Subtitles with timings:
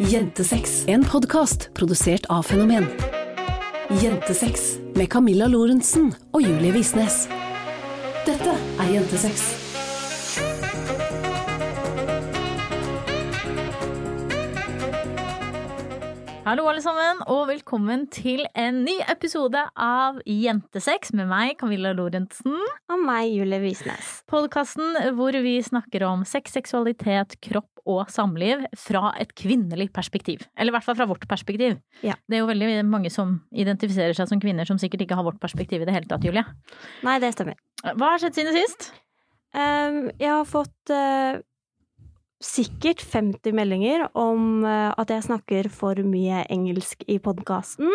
[0.00, 2.86] Jentesex, en podkast produsert av Fenomen.
[4.00, 7.26] Jentesex med Camilla Lorentzen og Julie Visnes.
[8.24, 9.44] Dette er Jentesex.
[16.50, 22.56] Hallo alle sammen, og velkommen til en ny episode av Jentesex med meg, Camilla Lorentzen.
[22.90, 24.08] Og meg, Julie Visnes.
[24.32, 30.44] Podkasten hvor vi snakker om sex, seksualitet, kropp og samliv fra et kvinnelig perspektiv.
[30.56, 31.78] Eller i hvert fall fra vårt perspektiv.
[32.06, 32.16] Ja.
[32.28, 35.40] Det er jo veldig mange som identifiserer seg som kvinner som sikkert ikke har vårt
[35.42, 36.44] perspektiv i det hele tatt, Julie.
[37.06, 37.58] Nei, det stemmer.
[37.84, 38.90] Hva har skjedd siden sist?
[39.50, 41.40] Um, jeg har fått uh,
[42.40, 47.90] sikkert 50 meldinger om uh, at jeg snakker for mye engelsk i podkasten,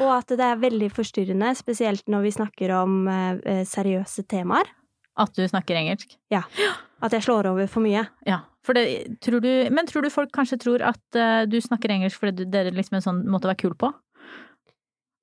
[0.00, 4.72] og at det er veldig forstyrrende, spesielt når vi snakker om uh, seriøse temaer.
[5.16, 6.16] At du snakker engelsk?
[6.32, 6.42] Ja.
[7.04, 8.04] At jeg slår over for mye.
[8.28, 8.42] Ja.
[8.74, 12.44] Det, tror du, men tror du folk kanskje tror at uh, du snakker engelsk fordi
[12.44, 13.92] dere det er liksom en sånn måte å være kul på?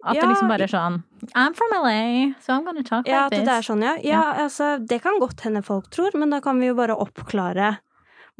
[0.03, 0.99] At Ja, det liksom bare er sånn
[1.33, 3.47] I'm from LA, so I'm gonna talk Ja, like this.
[3.47, 3.95] det er sånn, ja.
[4.03, 7.77] Ja, altså, det kan godt hende folk tror, men da kan vi jo bare oppklare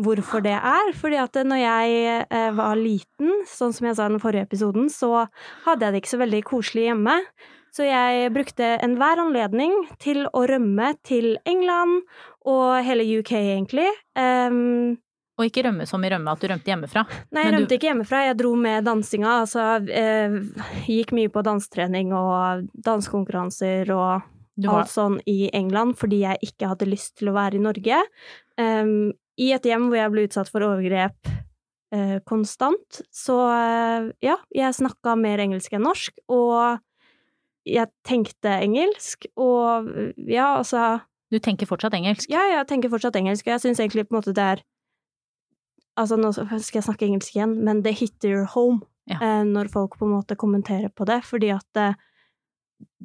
[0.02, 0.92] hvorfor det er.
[0.98, 4.90] Fordi at når jeg eh, var liten, sånn som jeg sa i den forrige episoden,
[4.92, 5.28] så
[5.68, 7.18] hadde jeg det ikke så veldig koselig hjemme.
[7.74, 12.04] Så jeg brukte enhver anledning til å rømme til England
[12.46, 13.88] og hele UK, egentlig.
[14.16, 14.98] Um,
[15.40, 17.06] Og ikke rømme som i rømme, at du rømte hjemmefra.
[17.34, 18.20] Nei, jeg rømte du- ikke hjemmefra.
[18.28, 19.32] Jeg dro med dansinga.
[19.42, 20.30] Altså, eh,
[20.86, 24.22] gikk mye på dansetrening og dansekonkurranser og
[24.62, 28.02] var, alt sånn i England fordi jeg ikke hadde lyst til å være i Norge.
[28.60, 31.16] Um, I et hjem hvor jeg ble utsatt for overgrep
[31.92, 33.02] eh, konstant.
[33.10, 36.78] Så eh, ja, jeg snakka mer engelsk enn norsk, og
[37.66, 39.88] jeg tenkte engelsk, og
[40.28, 41.02] ja, altså
[41.34, 42.30] du tenker fortsatt engelsk.
[42.30, 44.64] Ja, jeg tenker fortsatt engelsk, og jeg syns egentlig på en måte det er
[45.94, 49.20] Altså, nå skal jeg snakke engelsk igjen, men det hit your home Ja.
[49.22, 51.90] eh, når folk på en måte kommenterer på det, fordi at det,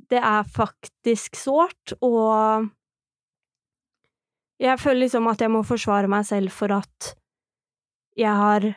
[0.09, 2.71] det er faktisk sårt, og
[4.63, 7.11] jeg føler liksom at jeg må forsvare meg selv for at
[8.17, 8.71] jeg har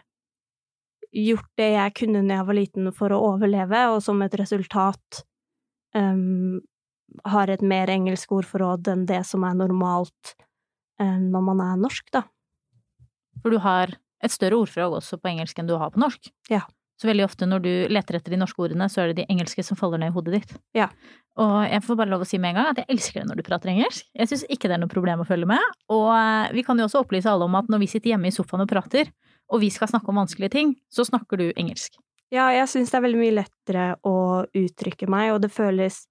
[1.11, 5.23] gjort det jeg kunne når jeg var liten for å overleve, og som et resultat
[5.95, 6.59] um,
[7.27, 10.35] har et mer engelsk ordforråd enn det som er normalt
[11.01, 12.25] eh, når man er norsk, da.
[13.41, 16.29] For du har et større ordforråd også på engelsk enn du har på norsk.
[16.51, 16.63] Ja.
[17.01, 19.63] Så veldig ofte når du leter etter de norske ordene, så er det de engelske
[19.65, 20.51] som faller ned i hodet ditt.
[20.77, 20.91] Ja.
[21.41, 23.39] Og jeg får bare lov å si med en gang at jeg elsker det når
[23.39, 24.05] du prater engelsk.
[24.13, 25.81] Jeg syns ikke det er noe problem å følge med.
[25.89, 28.35] Og eh, vi kan jo også opplyse alle om at når vi sitter hjemme i
[28.35, 29.09] sofaen og prater,
[29.51, 31.97] og vi skal snakke om vanskelige ting, så snakker du engelsk.
[32.31, 36.03] Ja, jeg syns det er veldig mye lettere å uttrykke meg, og det føles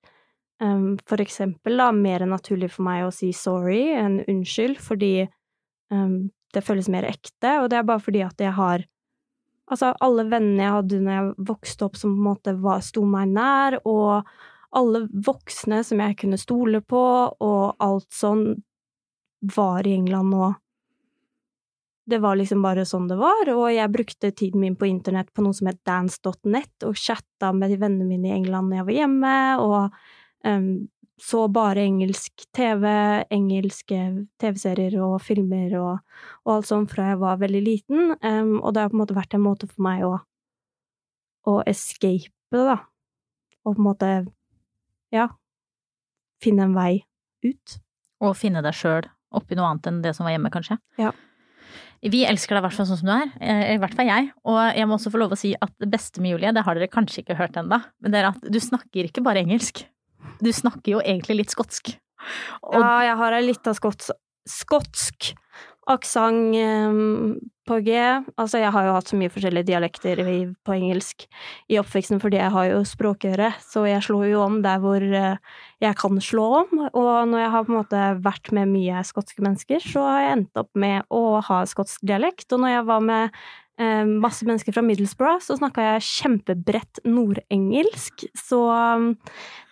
[0.62, 5.26] um, for eksempel da mer naturlig for meg å si sorry enn unnskyld, fordi
[5.92, 8.86] um, det føles mer ekte, og det er bare fordi at jeg har
[9.70, 13.04] Altså, alle vennene jeg hadde når jeg vokste opp som på en måte var, sto
[13.06, 14.26] meg nær, og
[14.74, 18.42] alle voksne som jeg kunne stole på, og alt sånn,
[19.54, 20.58] var i England og
[22.10, 25.44] det var liksom bare sånn det var, og jeg brukte tiden min på internett på
[25.44, 28.96] noe som het dance.net, og chatta med de vennene mine i England når jeg var
[28.96, 30.00] hjemme, og
[31.20, 32.86] så bare engelsk TV,
[33.30, 33.98] engelske
[34.40, 36.00] TV-serier og filmer og,
[36.46, 39.18] og alt sånt fra jeg var veldig liten, um, og det har på en måte
[39.18, 40.14] vært en måte for meg å,
[41.50, 42.78] å escape, da,
[43.66, 44.10] og på en måte,
[45.12, 45.28] ja,
[46.40, 47.02] finne en vei
[47.44, 47.80] ut.
[48.24, 50.80] Og finne deg sjøl oppi noe annet enn det som var hjemme, kanskje.
[51.00, 51.12] Ja.
[52.00, 54.30] Vi elsker deg i hvert fall sånn som du er, eh, i hvert fall jeg.
[54.48, 56.76] Og jeg må også få lov å si at det beste med Julie, det har
[56.76, 59.84] dere kanskje ikke hørt ennå, men det er at du snakker ikke bare engelsk.
[60.40, 61.94] Du snakker jo egentlig litt skotsk.
[62.68, 64.10] Og Ja, jeg har ei lita skots,
[64.48, 65.32] skotsk
[65.90, 67.94] aksent um, på G.
[68.36, 70.36] Altså, jeg har jo hatt så mye forskjellige dialekter i,
[70.66, 71.26] på engelsk
[71.70, 75.38] i oppveksten fordi jeg har jo språkøre, så jeg slår jo om der hvor uh,
[75.82, 76.84] jeg kan slå om.
[76.90, 80.36] Og når jeg har på en måte vært med mye skotske mennesker, så har jeg
[80.36, 82.48] endt opp med å ha skotsk dialekt.
[82.52, 83.42] Og når jeg var med
[84.20, 88.24] masse mennesker fra Middlesbrough, så snakka jeg kjempebredt nordengelsk.
[88.36, 89.10] Så um,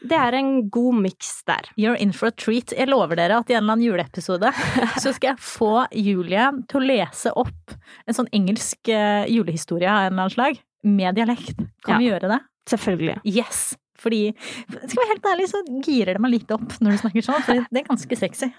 [0.02, 1.68] det er en god miks der.
[1.78, 2.72] You're in for a treat.
[2.76, 4.52] Jeg lover dere at i en eller annen juleepisode
[5.02, 7.76] så skal jeg få Julie til å lese opp
[8.08, 11.58] en sånn engelsk eh, julehistorie av en eller annen slag, med dialekt.
[11.84, 11.98] Kan Ja.
[11.98, 12.40] vi gjøre det?
[12.70, 13.18] Selvfølgelig.
[13.24, 13.76] Yes!
[13.98, 14.20] Fordi,
[14.68, 17.44] skal jeg være helt ærlig, så girer det meg litt opp når du snakker sånn,
[17.46, 18.50] for det er ganske sexy.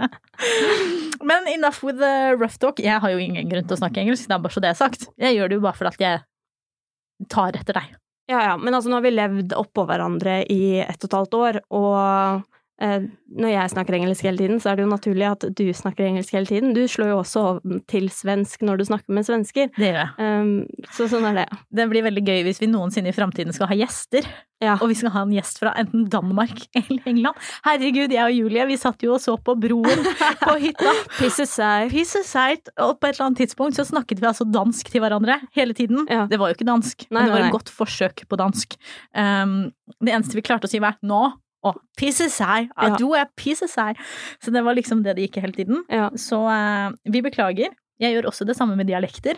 [1.30, 2.82] Men enough with the rough talk.
[2.82, 4.78] Jeg har jo ingen grunn til å snakke engelsk, det er bare så det er
[4.80, 5.08] sagt.
[5.20, 7.96] Jeg gjør det jo bare fordi at jeg tar etter deg.
[8.30, 11.38] Ja, ja, men altså nå har vi levd oppå hverandre i ett og et halvt
[11.38, 12.44] år, og
[12.80, 16.32] når jeg snakker engelsk hele tiden, så er det jo naturlig at du snakker engelsk
[16.32, 16.72] hele tiden.
[16.76, 17.42] Du slår jo også
[17.90, 19.68] til svensk når du snakker med svensker.
[19.76, 20.12] Det gjør jeg.
[20.18, 21.48] Um, så sånn er det.
[21.76, 24.28] Det blir veldig gøy hvis vi noensinne i framtiden skal ha gjester.
[24.60, 24.74] Ja.
[24.76, 27.44] Og vi skal ha en gjest fra enten Danmark eller England.
[27.64, 30.04] Herregud, jeg og Julie, vi satt jo og så på Broen
[30.46, 30.94] på hytta.
[31.18, 31.92] Pisse seg.
[31.92, 35.38] Pisse seigt, og på et eller annet tidspunkt så snakket vi altså dansk til hverandre
[35.56, 36.04] hele tiden.
[36.08, 36.26] Ja.
[36.30, 38.76] Det var jo ikke dansk, Nei, men det var et godt forsøk på dansk.
[39.16, 41.22] Um, det eneste vi klarte å si var nå,
[41.66, 42.96] og pisse seg, Ja.
[42.96, 43.98] du er pisse seg.
[44.40, 45.84] Så det var liksom det det gikk hele tiden.
[45.92, 46.08] Ja.
[46.16, 47.74] Så uh, vi beklager.
[48.00, 49.36] Jeg gjør også det samme med dialekter.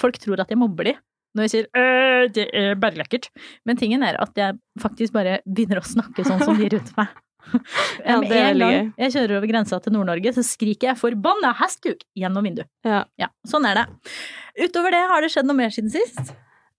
[0.00, 0.96] Folk tror at jeg mobber de
[1.34, 3.28] når jeg sier øh, det er bare lekkert.
[3.66, 7.10] Men tingen er at jeg faktisk bare begynner å snakke sånn som de rundt meg.
[7.44, 10.96] Ja, det er en veldig gang jeg kjører over grensa til Nord-Norge, så skriker jeg
[10.96, 12.70] 'forbanna hestkuk' gjennom vinduet.
[12.88, 13.02] Ja.
[13.20, 13.84] Ja, sånn er det.
[14.64, 16.32] Utover det, har det skjedd noe mer siden sist?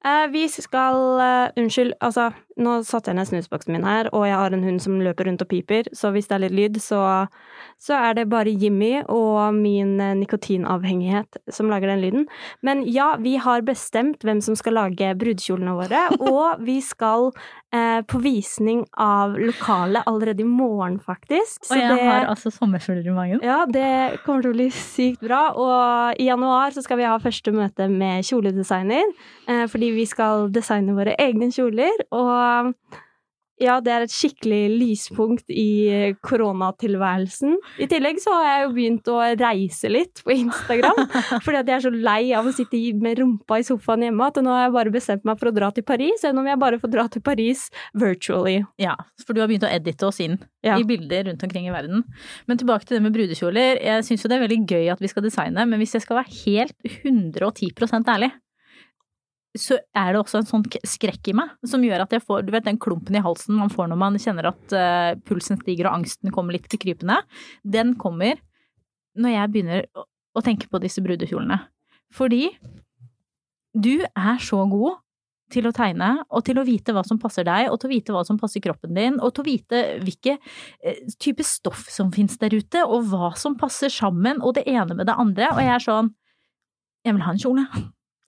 [0.05, 4.37] Eh, vi skal uh, Unnskyld, altså, nå satte jeg ned snusboksen min her, og jeg
[4.39, 7.01] har en hund som løper rundt og piper, så hvis det er litt lyd, så,
[7.81, 12.25] så er det bare Jimmy og min eh, nikotinavhengighet som lager den lyden.
[12.65, 17.31] Men ja, vi har bestemt hvem som skal lage brudekjolene våre, og vi skal
[17.75, 21.65] eh, på visning av lokalet allerede i morgen, faktisk.
[21.69, 23.43] Og jeg har altså sommerfugler i magen.
[23.43, 25.43] Ja, det kommer til å bli sykt bra.
[25.59, 29.11] Og i januar så skal vi ha første møte med kjoledesigner.
[29.51, 32.05] Eh, fordi vi skal designe våre egne kjoler.
[32.15, 32.44] Og
[33.55, 37.53] ja, det er et skikkelig lyspunkt i koronatilværelsen.
[37.79, 40.99] I tillegg så har jeg jo begynt å reise litt på Instagram.
[41.45, 44.41] fordi at jeg er så lei av å sitte med rumpa i sofaen hjemme at
[44.43, 46.19] nå har jeg bare bestemt meg for å dra til Paris.
[46.25, 48.57] Selv om jeg bare får dra til Paris virtually.
[48.81, 50.75] Ja, for du har begynt å edite oss inn Ja.
[50.75, 52.03] i bilder rundt omkring i verden.
[52.49, 53.79] Men tilbake til det med brudekjoler.
[53.79, 56.19] Jeg syns jo det er veldig gøy at vi skal designe, men hvis jeg skal
[56.19, 56.75] være helt
[57.05, 58.33] 110% ærlig,
[59.55, 62.51] så er det også en sånn skrekk i meg som gjør at jeg får Du
[62.53, 66.01] vet den klumpen i halsen man får når man kjenner at uh, pulsen stiger og
[66.01, 67.21] angsten kommer litt til krypende.
[67.63, 68.41] Den kommer
[69.15, 70.05] når jeg begynner å,
[70.35, 71.61] å tenke på disse brudekjolene.
[72.15, 72.49] Fordi
[73.75, 75.01] du er så god
[75.53, 78.13] til å tegne, og til å vite hva som passer deg, og til å vite
[78.15, 82.39] hva som passer kroppen din, og til å vite hvilke eh, type stoff som finnes
[82.41, 85.75] der ute, og hva som passer sammen, og det ene med det andre, og jeg
[85.77, 86.13] er sånn
[87.05, 87.63] Jeg vil ha en kjole.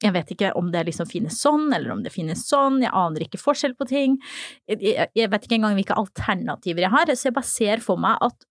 [0.03, 3.23] Jeg vet ikke om det liksom finnes sånn, eller om det finnes sånn, jeg aner
[3.25, 4.19] ikke forskjell på ting.
[4.69, 8.01] Jeg, jeg, jeg vet ikke engang hvilke alternativer jeg har, så jeg bare ser for
[8.01, 8.45] meg at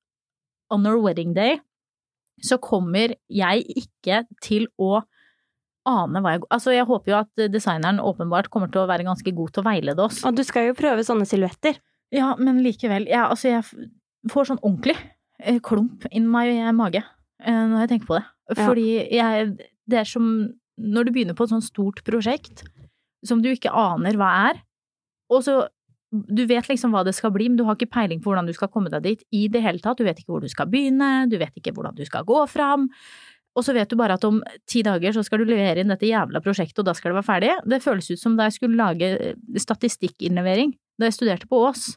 [0.75, 1.61] on our wedding day
[2.43, 4.99] så kommer jeg ikke til å
[5.87, 9.33] ane hva jeg Altså, jeg håper jo at designeren åpenbart kommer til å være ganske
[9.37, 10.23] god til å veilede oss.
[10.27, 11.79] Og du skal jo prøve sånne silhuetter.
[12.15, 13.07] Ja, men likevel.
[13.11, 13.91] Ja, altså, jeg
[14.33, 14.97] får sånn ordentlig
[15.39, 18.27] eh, klump inn my mage eh, når jeg tenker på det.
[18.59, 19.57] Fordi jeg
[19.87, 20.27] Det er som
[20.77, 22.65] når du begynner på et sånt stort prosjekt
[23.27, 24.61] som du ikke aner hva er,
[25.33, 25.65] og så
[26.13, 28.55] du vet liksom hva det skal bli, men du har ikke peiling på hvordan du
[28.57, 29.99] skal komme deg dit i det hele tatt.
[29.99, 32.87] Du vet ikke hvor du skal begynne, du vet ikke hvordan du skal gå fram.
[33.57, 34.39] Og så vet du bare at om
[34.69, 37.29] ti dager så skal du levere inn dette jævla prosjektet, og da skal det være
[37.29, 37.53] ferdig.
[37.65, 41.91] Det føles ut som da jeg skulle lage eh, statistikkinnlevering da jeg studerte på Ås,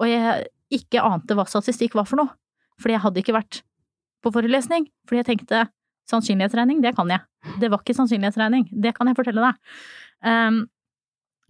[0.00, 2.32] og jeg ikke ante hva statistikk var for noe.
[2.80, 3.60] Fordi jeg hadde ikke vært
[4.24, 4.86] på forelesning.
[5.06, 5.66] Fordi jeg tenkte
[6.10, 7.22] sannsynlighetsregning, det kan jeg.
[7.62, 9.80] Det var ikke sannsynlighetsregning, det kan jeg fortelle deg.
[10.26, 10.60] Um,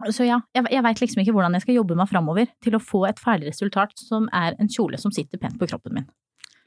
[0.09, 2.81] så ja, jeg, jeg veit liksom ikke hvordan jeg skal jobbe meg framover til å
[2.81, 6.07] få et ferdig resultat som er en kjole som sitter pent på kroppen min.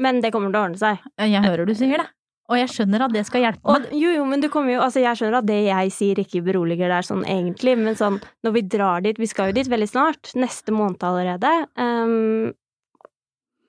[0.02, 1.02] Men det kommer til å ordne seg.
[1.22, 2.06] Jeg hører du sier det,
[2.50, 3.86] og jeg skjønner at det skal hjelpe meg.
[3.88, 6.42] Og, jo, jo, men du kommer jo Altså, jeg skjønner at det jeg sier ikke
[6.44, 9.88] beroliger deg sånn egentlig, men sånn når vi drar dit Vi skal jo dit veldig
[9.88, 10.34] snart.
[10.38, 11.52] Neste måned allerede.
[11.78, 12.52] Um,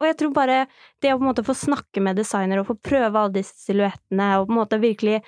[0.05, 0.62] og jeg tror bare
[1.01, 4.29] det å på en måte få snakke med designer og få prøve alle disse silhuettene
[4.39, 5.19] og på en måte virkelig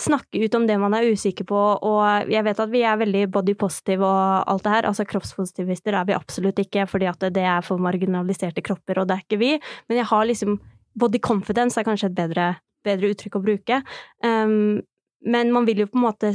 [0.00, 3.26] snakke ut om det man er usikker på, og jeg vet at vi er veldig
[3.34, 4.86] body positive og alt det her.
[4.88, 9.18] Altså kroppspositivister er vi absolutt ikke, fordi at det er for marginaliserte kropper, og det
[9.18, 9.50] er ikke vi.
[9.90, 10.60] Men jeg har liksom
[10.96, 12.46] Body confidence er kanskje et bedre,
[12.84, 13.78] bedre uttrykk å bruke.
[14.24, 14.82] Um,
[15.24, 16.34] men man vil jo på en måte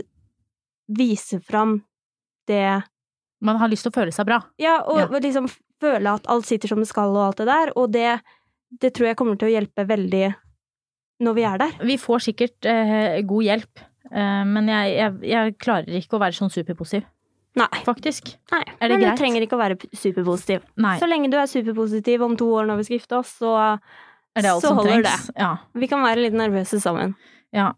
[0.88, 1.82] vise fram
[2.48, 2.82] det
[3.44, 4.40] Man har lyst til å føle seg bra.
[4.58, 5.20] Ja, og Ja.
[5.22, 5.46] liksom
[5.82, 8.20] føle at alt sitter som det skal og alt det der, og det,
[8.82, 10.26] det tror jeg kommer til å hjelpe veldig
[11.26, 11.78] når vi er der.
[11.90, 16.38] Vi får sikkert eh, god hjelp, eh, men jeg, jeg, jeg klarer ikke å være
[16.38, 17.08] sånn superpositiv,
[17.58, 17.70] Nei.
[17.88, 18.36] faktisk.
[18.54, 18.62] Nei.
[18.78, 19.16] Er det men greit?
[19.18, 20.68] du trenger ikke å være superpositiv.
[20.78, 20.98] Nei.
[21.02, 23.56] Så lenge du er superpositiv om to år når vi skal gifte oss, så,
[24.38, 25.32] det så holder trengs?
[25.34, 25.56] Ja.
[25.74, 27.16] vi kan være litt nervøse sammen.
[27.56, 27.72] ja.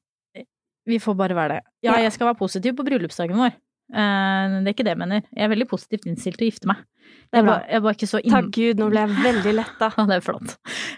[0.89, 1.63] Vi får bare være det.
[1.85, 1.99] Ja, Ja.
[2.07, 3.51] jeg skal være positiv på bryllupsdagen vår.
[3.89, 5.23] Eh, det er ikke det jeg mener.
[5.33, 6.83] Jeg er veldig positivt innstilt til å gifte meg.
[7.29, 8.33] Det Jeg var, jeg var ikke så inn...
[8.35, 9.89] Takk Gud, nå ble jeg veldig letta.
[9.97, 10.53] Ja, det er flott.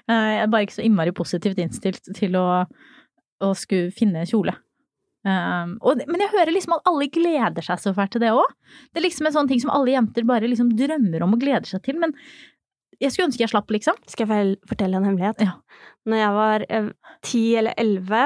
[0.08, 2.48] Eh, Jeg er bare ikke så innmari positivt innstilt til å,
[3.44, 4.56] å skulle finne kjole.
[5.22, 8.56] Um, og, men jeg hører liksom at alle gleder seg så fælt til det òg.
[8.90, 11.70] Det er liksom en sånn ting som alle jenter bare liksom drømmer om og gleder
[11.70, 12.00] seg til.
[12.02, 12.16] Men
[13.02, 14.00] Jeg skulle ønske jeg slapp, liksom.
[14.10, 15.40] Skal jeg fortelle en hemmelighet?
[15.46, 15.54] Ja.
[16.10, 16.66] Når jeg var
[17.26, 18.24] ti eller elleve,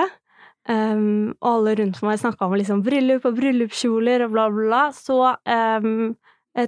[0.69, 4.83] um, og alle rundt meg snakka om liksom bryllup og bryllupskjoler og bla, bla, bla,
[4.95, 6.15] så um,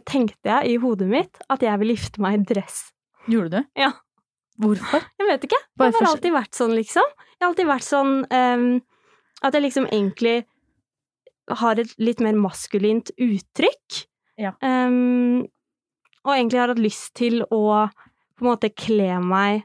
[0.07, 2.81] tenkte jeg i hodet mitt at jeg ville gifte meg i dress.
[3.27, 3.71] Gjorde du?
[3.79, 3.93] Ja.
[4.57, 5.03] Hvorfor?
[5.19, 5.61] Jeg vet ikke.
[5.79, 7.15] Jeg har alltid vært sånn, liksom.
[7.35, 8.69] Jeg har alltid vært sånn um,
[9.45, 10.37] at jeg liksom egentlig
[11.61, 14.01] har et litt mer maskulint uttrykk.
[14.37, 14.51] Ja.
[16.27, 17.61] Og egentlig har hatt lyst til å
[18.37, 19.63] på en måte kle meg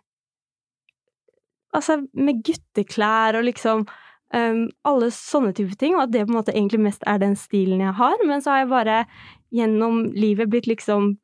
[1.73, 3.87] Altså med gutteklær og liksom
[4.35, 7.37] um, alle sånne type ting, og at det på en måte egentlig mest er den
[7.39, 8.17] stilen jeg har.
[8.29, 9.01] Men så har jeg bare
[9.53, 11.15] gjennom livet blitt liksom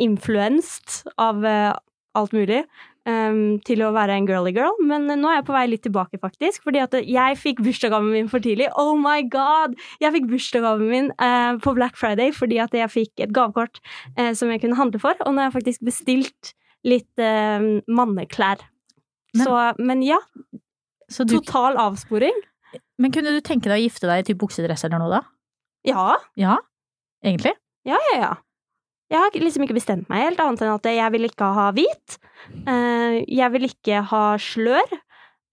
[0.00, 1.74] influenced av uh,
[2.16, 2.62] alt mulig
[3.08, 6.20] um, til å være en girly girl, men nå er jeg på vei litt tilbake,
[6.22, 6.62] faktisk.
[6.66, 8.68] Fordi at jeg fikk bursdagsgaven min for tidlig.
[8.80, 9.76] Oh my god!
[10.02, 13.80] Jeg fikk bursdagsgaven min uh, på Black Friday fordi at jeg fikk et gavekort
[14.16, 16.52] eh, som jeg kunne handle for, og nå har jeg faktisk bestilt
[16.88, 18.64] litt eh, manneklær.
[19.36, 20.18] Men- Så, men ja,
[21.12, 22.38] Så du, total avsporing.
[22.98, 25.22] men kunne du tenke deg å gifte deg i typ buksedress eller noe, da?
[25.86, 26.56] Ja, Ja?
[27.24, 27.52] Egentlig?
[27.86, 28.32] ja, ja, ja.
[29.12, 32.14] Jeg har liksom ikke bestemt meg helt, annet enn at jeg vil ikke ha hvit.
[32.66, 34.94] eh, jeg vil ikke ha slør.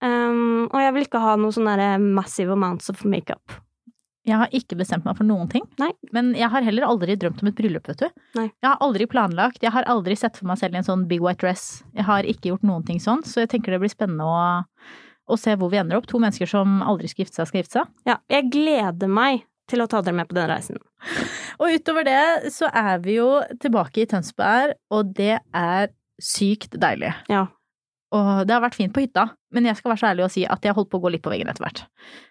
[0.00, 3.58] Um, og jeg vil ikke ha noe sånn derre massive amounts of makeup.
[4.24, 5.66] Jeg har ikke bestemt meg for noen ting.
[5.80, 5.90] Nei.
[6.16, 8.08] Men jeg har heller aldri drømt om et bryllup, vet du.
[8.38, 8.46] Nei.
[8.48, 11.20] Jeg har aldri planlagt, jeg har aldri sett for meg selv i en sånn big
[11.24, 11.82] white dress.
[11.96, 14.40] Jeg har ikke gjort noen ting sånn, så jeg tenker det blir spennende å,
[15.30, 16.08] å se hvor vi ender opp.
[16.10, 17.94] To mennesker som aldri skal gifte seg, skal gifte seg.
[18.08, 20.80] Ja, jeg gleder meg til å ta dere med på den reisen.
[21.60, 23.30] Og utover det så er vi jo
[23.62, 27.12] tilbake i Tønsberg, og det er sykt deilig.
[27.30, 27.46] Ja.
[28.16, 30.42] Og det har vært fint på hytta, men jeg skal være så ærlig å si
[30.48, 31.84] at jeg holdt på å gå litt på veggen etter hvert.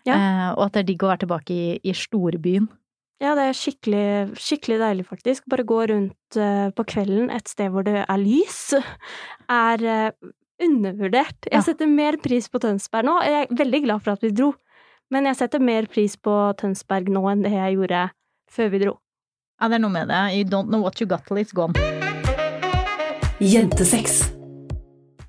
[0.09, 0.17] Ja.
[0.17, 2.67] Eh, og at det er digg å være tilbake i, i storbyen.
[3.19, 5.45] Ja, det er skikkelig, skikkelig deilig, faktisk.
[5.51, 8.59] Bare gå rundt eh, på kvelden et sted hvor det er lys,
[9.51, 10.29] er eh,
[10.61, 11.45] undervurdert.
[11.51, 11.61] Jeg Ja.
[11.61, 13.19] setter mer pris på Tønsberg nå.
[13.23, 14.53] Jeg er veldig glad for at vi dro,
[15.11, 18.09] men jeg setter mer pris på Tønsberg nå enn det jeg gjorde
[18.51, 18.97] før vi dro.
[19.61, 20.35] Ja, det er noe med det.
[20.37, 21.73] You don't know what you got till it's gone.
[23.39, 24.31] Jentesex.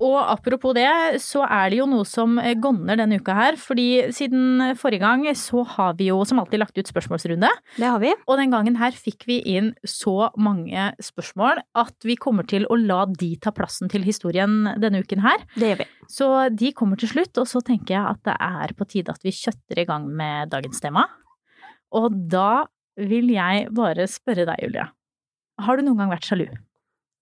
[0.01, 0.89] Og apropos det,
[1.21, 3.57] så er det jo noe som gonner denne uka her.
[3.59, 7.51] Fordi siden forrige gang så har vi jo som alltid lagt ut spørsmålsrunde.
[7.77, 8.15] Det har vi.
[8.25, 12.79] Og den gangen her fikk vi inn så mange spørsmål at vi kommer til å
[12.81, 15.45] la de ta plassen til historien denne uken her.
[15.53, 15.89] Det gjør vi.
[16.11, 19.21] Så de kommer til slutt, og så tenker jeg at det er på tide at
[19.25, 21.05] vi kjøtter i gang med dagens tema.
[21.93, 22.65] Og da
[22.99, 24.89] vil jeg bare spørre deg, Julia.
[25.61, 26.47] Har du noen gang vært sjalu?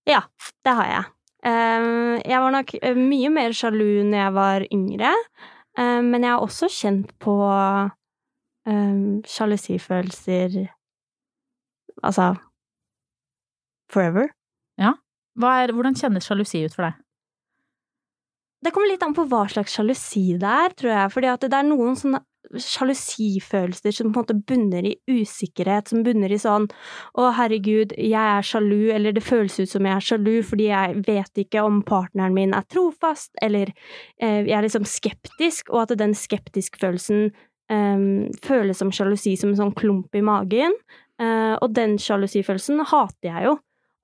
[0.10, 0.24] Ja,
[0.66, 1.08] det har jeg.
[1.40, 5.14] Eh, jeg var nok eh, mye mer sjalu når jeg var yngre,
[5.80, 7.36] eh, men jeg har også kjent på
[8.68, 10.66] um, sjalusifølelser
[12.00, 12.30] Altså
[13.92, 14.30] forever.
[15.40, 17.00] Hva er, hvordan kjennes sjalusi ut for deg?
[18.64, 21.12] Det kommer litt an på hva slags sjalusi det er, tror jeg.
[21.12, 26.32] Fordi det er noen sånne sjalusifølelser som på en måte bunner i usikkerhet, som bunner
[26.34, 26.68] i sånn
[27.20, 31.04] å herregud, jeg er sjalu, eller det føles ut som jeg er sjalu fordi jeg
[31.08, 33.74] vet ikke om partneren min er trofast, eller
[34.22, 37.30] eh, jeg er liksom skeptisk, og at den skeptisk-følelsen
[37.72, 38.08] eh,
[38.46, 40.76] føles som sjalusi som en sånn klump i magen.
[41.20, 43.58] Eh, og den sjalusifølelsen hater jeg jo.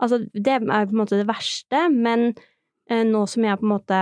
[0.03, 2.33] Altså, det er på en måte det verste, men
[2.91, 4.01] eh, nå som jeg på en måte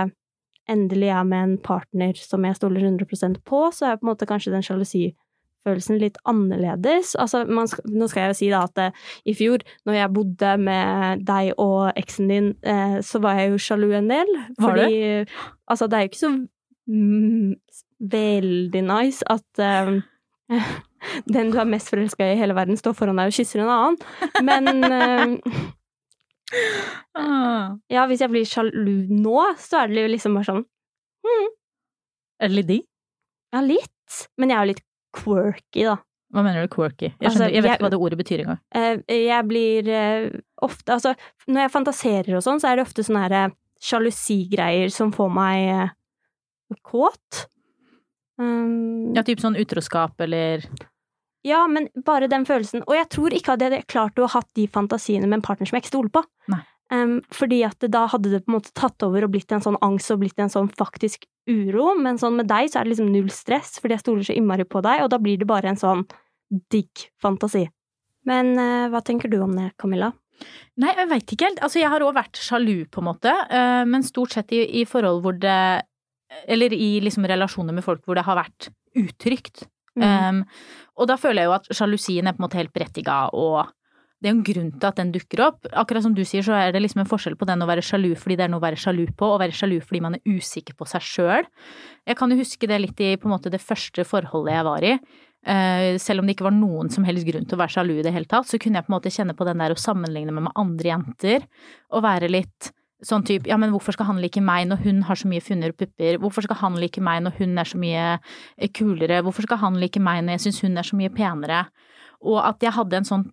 [0.70, 4.28] endelig er med en partner som jeg stoler 100% på, så er på en måte
[4.28, 7.14] kanskje den sjalusifølelsen litt annerledes.
[7.20, 10.54] Altså, man nå skal jeg jo si da at eh, i fjor, når jeg bodde
[10.64, 14.34] med deg og eksen din, eh, så var jeg jo sjalu en del.
[14.56, 14.98] Var Fordi
[15.68, 16.34] altså, det er jo ikke så
[16.88, 17.54] mm,
[18.14, 19.94] veldig nice at eh,
[21.34, 23.72] den du er mest forelska i i hele verden, står foran deg og kysser en
[23.72, 23.98] annen.
[24.44, 25.72] Men eh,
[27.14, 27.76] Ah.
[27.92, 30.64] ja, hvis jeg blir sjalu nå, så er det jo liksom bare sånn
[32.42, 32.84] Er det litt digg?
[33.54, 34.16] Ja, litt.
[34.36, 34.82] Men jeg er jo litt
[35.14, 35.94] quirky, da.
[36.34, 37.12] Hva mener du quirky?
[37.12, 38.58] Jeg, Altså, skjønner, jeg vet ikke hva det ordet betyr engang.
[38.74, 40.24] Eh, Jeg blir eh,
[40.66, 41.12] ofte Altså,
[41.46, 45.30] når jeg fantaserer og sånn, så er det ofte sånne her eh, sjalusigreier som får
[45.30, 45.92] meg
[46.82, 47.44] kåt.
[48.40, 50.64] Um, Ja, typ sånn utroskap eller
[51.44, 52.82] ja, men bare den følelsen.
[52.88, 55.44] Og jeg tror ikke at jeg hadde klart å ha hatt de fantasiene med en
[55.44, 56.24] partner som jeg ikke stoler på.
[56.92, 59.78] Um, fordi at da hadde det på en måte tatt over og blitt en sånn
[59.84, 61.92] angst og blitt en sånn faktisk uro.
[62.00, 64.66] Men sånn med deg så er det liksom null stress, fordi jeg stoler så innmari
[64.68, 66.04] på deg, og da blir det bare en sånn
[66.72, 67.66] digg fantasi.
[68.28, 70.12] Men uh, hva tenker du om det, Camilla?
[70.80, 71.60] Nei, jeg veit ikke helt.
[71.64, 74.84] Altså, jeg har òg vært sjalu, på en måte, Uh, men stort sett i, i
[74.88, 75.84] forhold hvor det
[76.50, 79.68] Eller i liksom relasjoner med folk hvor det har vært utrygt.
[80.00, 80.42] Mm.
[80.42, 80.42] Um,
[80.98, 83.72] og da føler jeg jo at sjalusien er på en måte helt berettiga, og
[84.24, 85.66] det er jo en grunn til at den dukker opp.
[85.76, 88.14] Akkurat som du sier, så er det liksom en forskjell på den å være sjalu
[88.16, 90.78] fordi det er noe å være sjalu på, og være sjalu fordi man er usikker
[90.78, 91.48] på seg sjøl.
[92.08, 94.86] Jeg kan jo huske det litt i på en måte det første forholdet jeg var
[94.88, 94.94] i.
[95.44, 98.06] Uh, selv om det ikke var noen som helst grunn til å være sjalu i
[98.06, 100.32] det hele tatt, så kunne jeg på en måte kjenne på den der å sammenligne
[100.32, 101.44] meg med andre jenter,
[101.92, 102.72] og være litt
[103.04, 105.74] sånn type ja, men hvorfor skal han like meg når hun har så mye funner
[105.74, 109.48] og pupper, hvorfor skal han like meg når hun er så mye eh, kulere, hvorfor
[109.48, 111.64] skal han like meg når jeg syns hun er så mye penere,
[112.24, 113.26] og at jeg hadde en sånn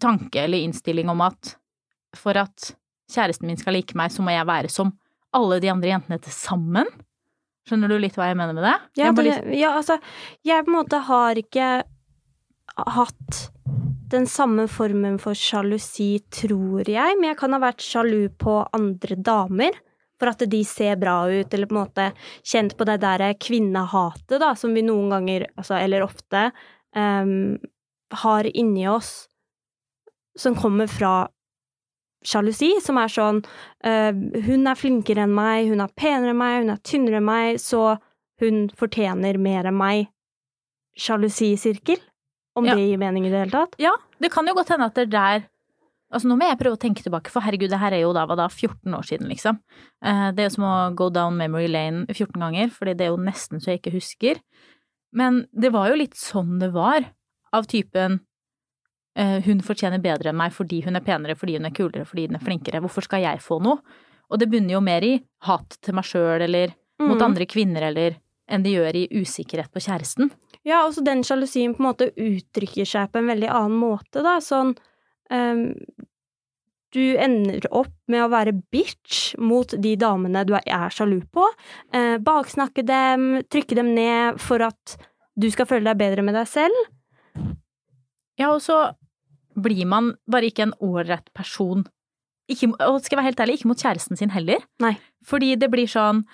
[0.00, 1.56] tanke eller innstilling om at
[2.16, 2.72] for at
[3.12, 4.94] kjæresten min skal like meg, så må jeg være som
[5.36, 6.88] alle de andre jentene til sammen.
[7.66, 8.76] Skjønner du litt hva jeg mener med det?
[9.00, 9.98] Ja, det, ja altså,
[10.46, 11.68] jeg på en måte har ikke
[12.76, 13.42] hatt
[14.10, 19.18] den samme formen for sjalusi, tror jeg, men jeg kan ha vært sjalu på andre
[19.18, 19.78] damer.
[20.16, 22.04] For at de ser bra ut, eller på en måte
[22.40, 26.46] kjent på det der kvinnehatet, da, som vi noen ganger, altså, eller ofte,
[26.96, 27.58] um,
[28.22, 29.26] har inni oss
[30.38, 31.26] som kommer fra
[32.26, 34.12] sjalusi, som er sånn uh,
[34.46, 37.60] Hun er flinkere enn meg, hun er penere enn meg, hun er tynnere enn meg,
[37.60, 37.98] så
[38.40, 40.08] hun fortjener mer enn meg.
[40.96, 42.00] Sjalusisirkel?
[42.56, 42.74] Om Ja.
[42.74, 43.74] det gir mening i det hele tatt?
[43.78, 45.46] Ja, det kan jo godt hende at det er der
[46.14, 48.24] Altså nå må jeg prøve å tenke tilbake, for herregud, det her er jo da,
[48.26, 49.58] da, 14 år siden, liksom.
[50.00, 53.10] Eh, Det er jo som å go down memory lane 14 ganger, fordi det er
[53.10, 54.40] jo nesten så jeg ikke husker.
[55.12, 57.04] Men det var jo litt sånn det var,
[57.52, 58.20] av typen
[59.16, 62.28] eh, hun fortjener bedre enn meg fordi hun er penere, fordi hun er kulere, fordi
[62.28, 62.80] hun er flinkere.
[62.84, 63.80] Hvorfor skal jeg få noe?
[64.30, 67.22] Og det bunner jo mer i hat til meg sjøl eller mot Mm.
[67.24, 68.16] andre kvinner eller
[68.48, 70.30] enn det gjør i usikkerhet på kjæresten.
[70.66, 74.36] Ja, også den sjalusien på en måte uttrykker seg på en veldig annen måte, da.
[74.42, 74.74] Sånn
[75.30, 75.68] um,
[76.94, 81.46] Du ender opp med å være bitch mot de damene du er sjalu på.
[81.94, 84.96] Uh, baksnakke dem, trykke dem ned for at
[85.36, 86.86] du skal føle deg bedre med deg selv.
[88.40, 88.80] Ja, og så
[89.56, 91.86] blir man bare ikke en ålreit person.
[92.50, 94.64] Ikke, og skal jeg være helt ærlig, ikke mot kjæresten sin heller.
[94.82, 94.96] Nei.
[95.26, 96.24] Fordi det blir sånn,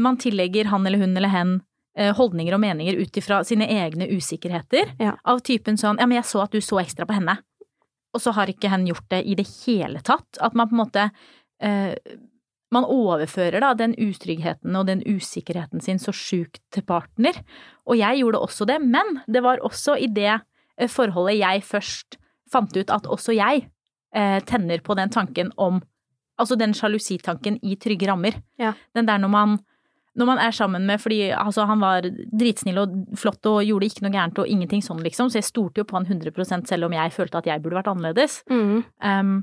[0.00, 1.56] man tillegger han eller hun eller hen
[1.98, 4.92] holdninger og meninger ut ifra sine egne usikkerheter.
[5.02, 5.16] Ja.
[5.26, 7.34] Av typen sånn, ja, men jeg så at du så ekstra på henne.
[8.14, 10.40] Og så har ikke hen gjort det i det hele tatt.
[10.40, 11.10] At man på en måte
[11.62, 11.94] eh,
[12.68, 17.38] Man overfører da den utryggheten og den usikkerheten sin så sjukt til partner.
[17.88, 22.18] Og jeg gjorde også det, men det var også i det eh, forholdet jeg først
[22.52, 23.64] fant ut at også jeg
[24.12, 25.80] eh, tenner på den tanken om
[26.38, 28.36] Altså den sjalusitanken i trygge rammer.
[28.62, 28.68] Ja.
[28.94, 29.56] Den der når man
[30.18, 34.04] når man er sammen med Fordi altså, han var dritsnill og flott og gjorde ikke
[34.06, 36.96] noe gærent og ingenting sånn, liksom, så jeg stolte jo på han 100 selv om
[36.96, 38.42] jeg følte at jeg burde vært annerledes.
[38.50, 38.82] Mm.
[39.04, 39.38] Um,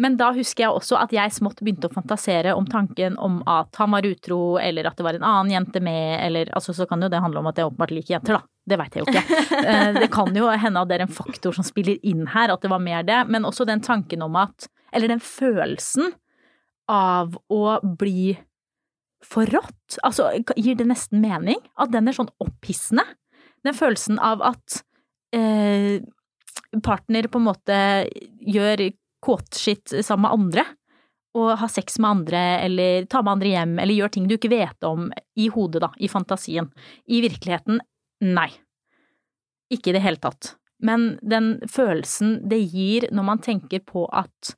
[0.00, 3.76] men da husker jeg også at jeg smått begynte å fantasere om tanken om at
[3.76, 7.04] han var utro, eller at det var en annen jente med, eller altså så kan
[7.04, 8.46] jo det handle om at jeg åpenbart liker jenter, da.
[8.70, 9.38] Det veit jeg jo ikke.
[9.60, 12.62] Eh, det kan jo hende at det er en faktor som spiller inn her, at
[12.64, 16.14] det var mer det, men også den tanken om at Eller den følelsen
[16.90, 18.32] av å bli
[19.26, 19.98] forrådt.
[20.06, 21.60] Altså, gir det nesten mening?
[21.80, 23.04] At den er sånn opphissende?
[23.66, 24.80] Den følelsen av at
[25.36, 26.00] eh,
[26.82, 27.80] partner på en måte
[28.40, 28.86] gjør
[29.20, 30.64] kåtskitt sammen med andre,
[31.38, 34.50] og har sex med andre, eller tar med andre hjem, eller gjør ting du ikke
[34.50, 36.70] vet om i hodet, da, i fantasien.
[37.06, 37.78] I virkeligheten,
[38.24, 38.48] nei.
[39.70, 40.56] Ikke i det hele tatt.
[40.82, 44.54] Men den følelsen det gir når man tenker på at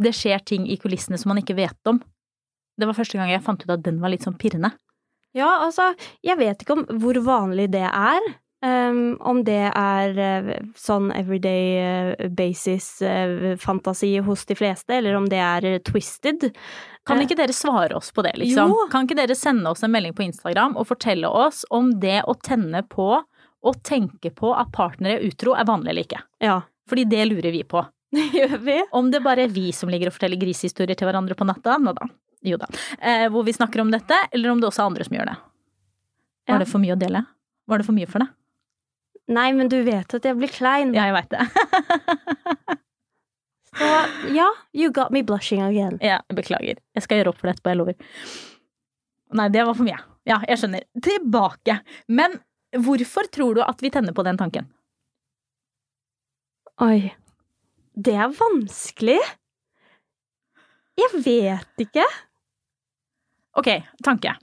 [0.00, 2.00] det skjer ting i kulissene som man ikke vet om,
[2.78, 4.74] det var første gang jeg fant ut at den var litt sånn pirrende.
[5.34, 5.90] Ja, altså,
[6.22, 8.32] jeg vet ikke om hvor vanlig det er.
[8.64, 10.46] Um, om det er uh,
[10.78, 16.46] sånn everyday uh, basis-fantasi hos de fleste, eller om det er eh, twisted.
[17.04, 18.72] Kan Eh, ikke dere svare oss på det, liksom?
[18.72, 18.86] Jo.
[18.92, 22.38] Kan ikke dere sende oss en melding på Instagram og fortelle oss om det å
[22.40, 23.10] tenne på
[23.64, 26.24] og tenke på at partnere er utro er vanlig eller ikke?
[26.40, 26.62] Ja.
[26.88, 27.84] Fordi det lurer vi på.
[28.38, 28.80] Gjør vi?
[28.96, 31.92] Om det bare er vi som ligger og forteller grisehistorier til hverandre på natta, nå
[31.96, 32.08] da.
[32.44, 32.66] Jo da.
[33.00, 35.36] Eh, hvor vi snakker om dette, eller om det også er andre som gjør det.
[36.48, 36.58] Var Ja.
[36.60, 37.24] det for mye å dele?
[37.66, 38.28] Var det for mye for deg?
[39.32, 40.92] Nei, men du vet at jeg blir klein.
[40.92, 41.40] Ja, jeg veit det.
[43.74, 43.86] Så
[44.36, 45.96] ja, you got me blushing again.
[46.04, 46.76] ja, beklager.
[46.94, 47.96] Jeg skal gjøre opp for det etterpå, jeg lover.
[49.34, 49.98] Nei, det var for mye.
[50.28, 50.84] Ja, jeg skjønner.
[51.02, 51.78] Tilbake.
[52.08, 52.36] Men
[52.84, 54.68] hvorfor tror du at vi tenner på den tanken?
[56.84, 57.12] Oi.
[57.96, 59.18] Det er vanskelig.
[61.00, 62.04] Jeg vet ikke.
[63.58, 63.70] Ok,
[64.04, 64.34] tanke.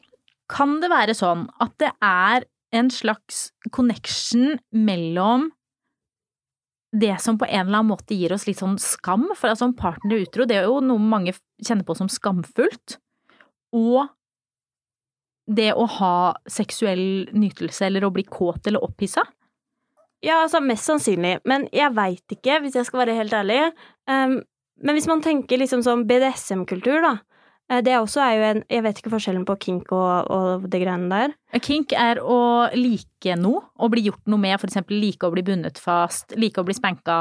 [0.52, 2.46] Kan det være sånn at det er
[2.76, 5.50] en slags connection mellom
[6.92, 9.78] det som på en eller annen måte gir oss litt sånn skam, for altså en
[9.78, 12.98] partner er utro, det er jo noe mange kjenner på som skamfullt,
[13.76, 14.12] og
[15.52, 16.16] det å ha
[16.52, 19.24] seksuell nytelse eller å bli kåt eller opphissa.
[20.22, 23.62] Ja, altså mest sannsynlig, men jeg veit ikke, hvis jeg skal være helt ærlig.
[24.06, 24.42] Um,
[24.84, 27.16] men hvis man tenker liksom sånn BDSM-kultur, da.
[27.72, 30.84] Eh, Det også er jo en Jeg vet ikke forskjellen på kink og, og det
[30.84, 31.36] greiene der.
[31.64, 35.44] Kink er å like noe, å bli gjort noe med, for eksempel like å bli
[35.48, 37.18] bundet fast, like å bli spanka,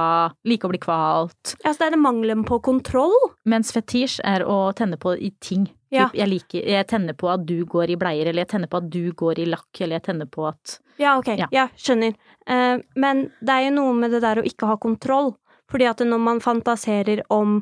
[0.47, 1.57] like å bli kvalt.
[1.65, 3.17] Ja, så det er det mangelen på kontroll.
[3.49, 5.67] Mens fetisj er å tenne på i ting.
[5.91, 6.07] Ja.
[6.07, 8.79] Typ, jeg, liker, jeg tenner på at du går i bleier, eller jeg tenner på
[8.79, 11.33] at du går i lakk, eller jeg tenner på at Ja, ok.
[11.41, 11.51] Ja.
[11.55, 12.15] Ja, skjønner.
[12.47, 15.35] Eh, men det er jo noe med det der å ikke ha kontroll.
[15.71, 17.61] Fordi at når man fantaserer om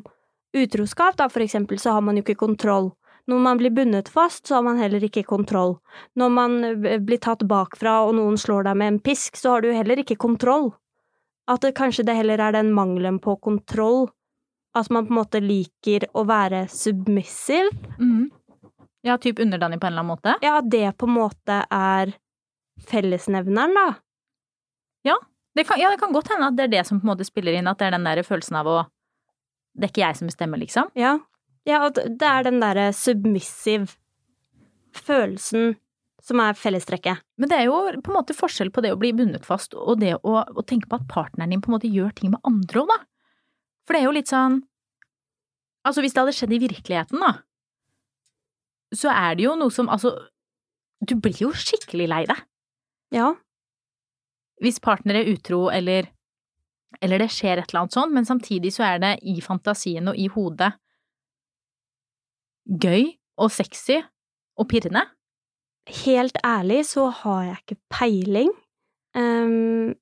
[0.57, 2.91] utroskap, da, for eksempel, så har man jo ikke kontroll.
[3.29, 5.75] Når man blir bundet fast, så har man heller ikke kontroll.
[6.17, 9.65] Når man eh, blir tatt bakfra og noen slår deg med en pisk, så har
[9.65, 10.71] du heller ikke kontroll.
[11.49, 14.07] At det kanskje det heller er den mangelen på kontroll.
[14.77, 17.69] At man på en måte liker å være submissive.
[19.05, 20.35] Ja, typ underdanig på en eller annen måte.
[20.45, 22.13] Ja, det på en måte er
[22.89, 23.87] fellesnevneren, da.
[25.55, 27.25] Det kan, ja, det kan godt hende at det er det som på en måte
[27.27, 28.77] spiller inn, at det er den der følelsen av å
[29.79, 30.89] Det er ikke jeg som bestemmer, liksom.
[30.99, 31.13] Ja.
[31.69, 33.87] ja, og det er den derre submissive
[34.99, 35.77] følelsen
[36.25, 37.21] som er fellestrekket.
[37.39, 40.01] Men det er jo på en måte forskjell på det å bli bundet fast og
[40.01, 42.83] det å, å tenke på at partneren din på en måte gjør ting med andre
[42.83, 42.97] òg, da.
[43.87, 44.59] For det er jo litt sånn
[45.87, 47.29] Altså, hvis det hadde skjedd i virkeligheten, da,
[48.99, 50.11] så er det jo noe som Altså,
[51.07, 52.41] du blir jo skikkelig lei deg
[53.15, 53.29] Ja.
[54.59, 56.11] hvis partner er utro eller
[57.03, 60.19] eller det skjer et eller annet sånn, men samtidig så er det i fantasien og
[60.19, 60.73] i hodet
[62.69, 63.07] gøy
[63.39, 63.97] og sexy
[64.59, 65.05] og pirrende.
[66.03, 68.51] Helt ærlig så har jeg ikke peiling.
[69.17, 69.95] Um,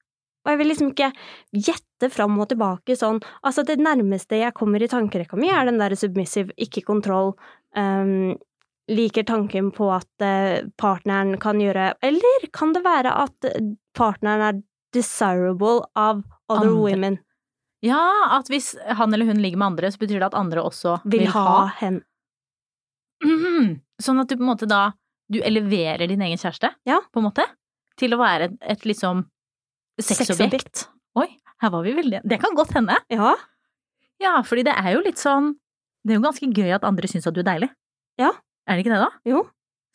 [0.43, 1.11] og jeg vil liksom ikke
[1.55, 5.79] gjette fram og tilbake sånn Altså, det nærmeste jeg kommer i tankerekka mi, er den
[5.79, 7.35] der submissive, ikke kontroll.
[7.75, 8.35] um,
[8.87, 13.47] liker tanken på at eh, partneren kan gjøre Eller kan det være at
[13.97, 14.61] partneren er
[14.97, 16.81] desirable av other Andre.
[16.81, 17.17] women?
[17.85, 18.01] Ja,
[18.39, 21.27] at hvis han eller hun ligger med andre, så betyr det at andre også Vil,
[21.29, 22.01] ha hen.
[23.23, 23.79] -hmm.
[24.01, 24.93] Sånn at du på en måte da
[25.29, 27.01] Du eleverer din egen kjæreste, Ja.
[27.11, 27.43] på en måte,
[27.99, 29.25] til å være et, et liksom
[29.99, 30.85] sexobjekt.
[31.19, 31.27] Oi,
[31.59, 32.95] her var vi veldig Det kan godt hende.
[33.11, 33.33] Ja.
[34.21, 35.55] Ja, fordi det er jo litt sånn
[36.05, 37.69] Det er jo ganske gøy at andre syns at du er deilig.
[38.17, 38.31] Ja.
[38.67, 39.09] Er det ikke det, da?
[39.27, 39.43] Jo.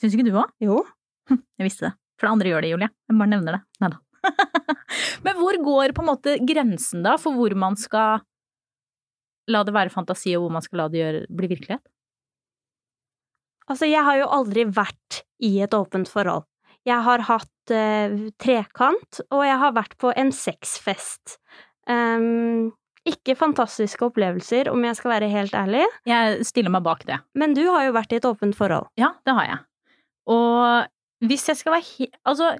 [0.02, 0.50] Syns ikke du òg?
[0.60, 0.82] Jo.
[1.30, 1.92] Jeg visste det.
[2.20, 2.88] For andre gjør det, Julie.
[3.08, 3.62] Jeg bare nevner det.
[3.80, 4.01] Nei da.
[5.24, 8.22] Men hvor går på en måte grensen, da, for hvor man skal
[9.50, 11.84] la det være fantasi, og hvor man skal la det gjøre, bli virkelighet?
[13.70, 16.46] Altså, jeg har jo aldri vært i et åpent forhold.
[16.86, 21.36] Jeg har hatt eh, trekant, og jeg har vært på en sexfest.
[21.90, 22.72] Um,
[23.08, 27.18] ikke fantastiske opplevelser, om jeg skal være helt ærlig, Jeg stiller meg bak det.
[27.34, 28.86] men du har jo vært i et åpent forhold.
[28.98, 29.58] Ja, det har jeg.
[30.30, 32.06] Og hvis jeg skal være he...
[32.24, 32.56] Altså,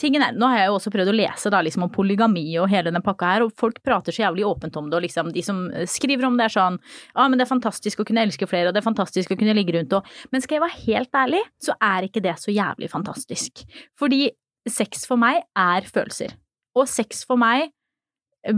[0.00, 2.68] tingen er, nå har jeg jo også prøvd å lese da, liksom, om polygami og
[2.72, 5.44] hele den pakka her, og folk prater så jævlig åpent om det, og liksom, de
[5.44, 8.70] som skriver om det er sånn ja, men det er fantastisk å kunne elske flere,
[8.70, 11.42] og det er fantastisk å kunne ligge rundt, og Men skal jeg være helt ærlig,
[11.62, 13.62] så er ikke det så jævlig fantastisk.
[13.98, 14.30] Fordi
[14.68, 16.34] sex for meg er følelser.
[16.76, 17.70] Og sex for meg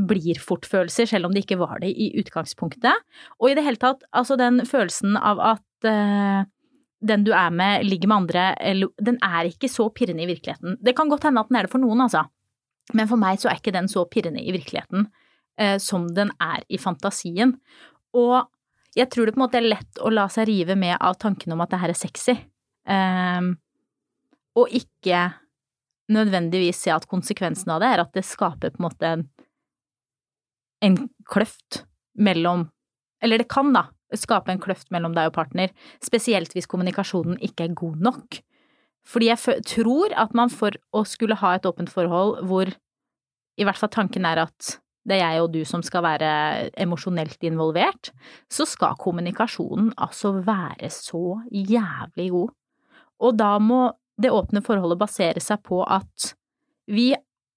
[0.08, 3.04] blir fort følelser, selv om det ikke var det i utgangspunktet.
[3.40, 6.48] Og i det hele tatt, altså den følelsen av at eh,
[7.00, 8.44] den du er med, ligger med andre,
[8.98, 10.76] den er ikke så pirrende i virkeligheten.
[10.82, 12.24] Det kan godt hende at den er det for noen, altså.
[12.96, 15.06] Men for meg så er ikke den så pirrende i virkeligheten
[15.60, 17.54] eh, som den er i fantasien.
[18.16, 18.48] Og
[18.96, 21.54] jeg tror det på en måte er lett å la seg rive med av tanken
[21.54, 22.34] om at det her er sexy.
[22.88, 23.52] Ehm,
[24.58, 25.26] og ikke
[26.08, 29.12] nødvendigvis se at konsekvensen av det er at det skaper på en måte
[30.84, 31.84] en kløft
[32.18, 32.68] mellom
[33.22, 35.72] Eller det kan, da, skape en kløft mellom deg og partner,
[36.04, 38.40] spesielt hvis kommunikasjonen ikke er god nok.
[39.08, 42.70] Fordi jeg tror at man for å skulle ha et åpent forhold hvor
[43.58, 46.30] i hvert fall tanken er at det er jeg og du som skal være
[46.76, 48.10] emosjonelt involvert,
[48.52, 52.52] så skal kommunikasjonen altså være så jævlig god.
[53.24, 53.86] Og da må
[54.20, 56.32] det åpne forholdet basere seg på at
[56.92, 57.12] vi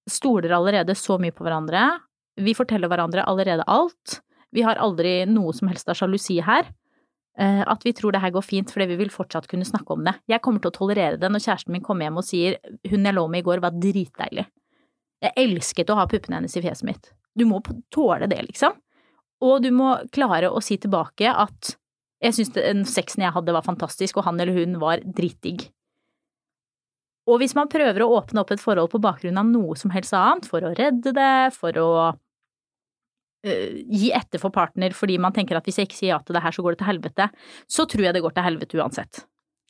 [0.08, 1.84] stoler allerede så mye på hverandre,
[2.40, 6.68] vi forteller hverandre allerede alt, vi har aldri noe som helst av sjalusi her.
[7.38, 10.04] Eh, At vi tror det her går fint fordi vi vil fortsatt kunne snakke om
[10.04, 10.14] det.
[10.28, 12.58] Jeg kommer til å tolerere det når kjæresten min kommer hjem og sier
[12.90, 14.46] hun jeg lå med i går var dritdeilig.
[15.22, 17.12] Jeg elsket å ha puppene hennes i fjeset mitt.
[17.38, 17.62] Du må
[17.94, 18.74] tåle det, liksom.
[19.42, 21.76] Og du må klare å si tilbake at
[22.22, 25.64] jeg syns den sexen jeg hadde var fantastisk, og han eller hun var dritdigg.
[27.30, 30.14] Og hvis man prøver å åpne opp et forhold på bakgrunn av noe som helst
[30.14, 31.90] annet, for å redde det, for å
[33.42, 36.44] gi etter for partner fordi man tenker at hvis jeg ikke sier ja til det
[36.44, 37.28] her, så går det til helvete,
[37.66, 39.24] så tror jeg det går til helvete uansett.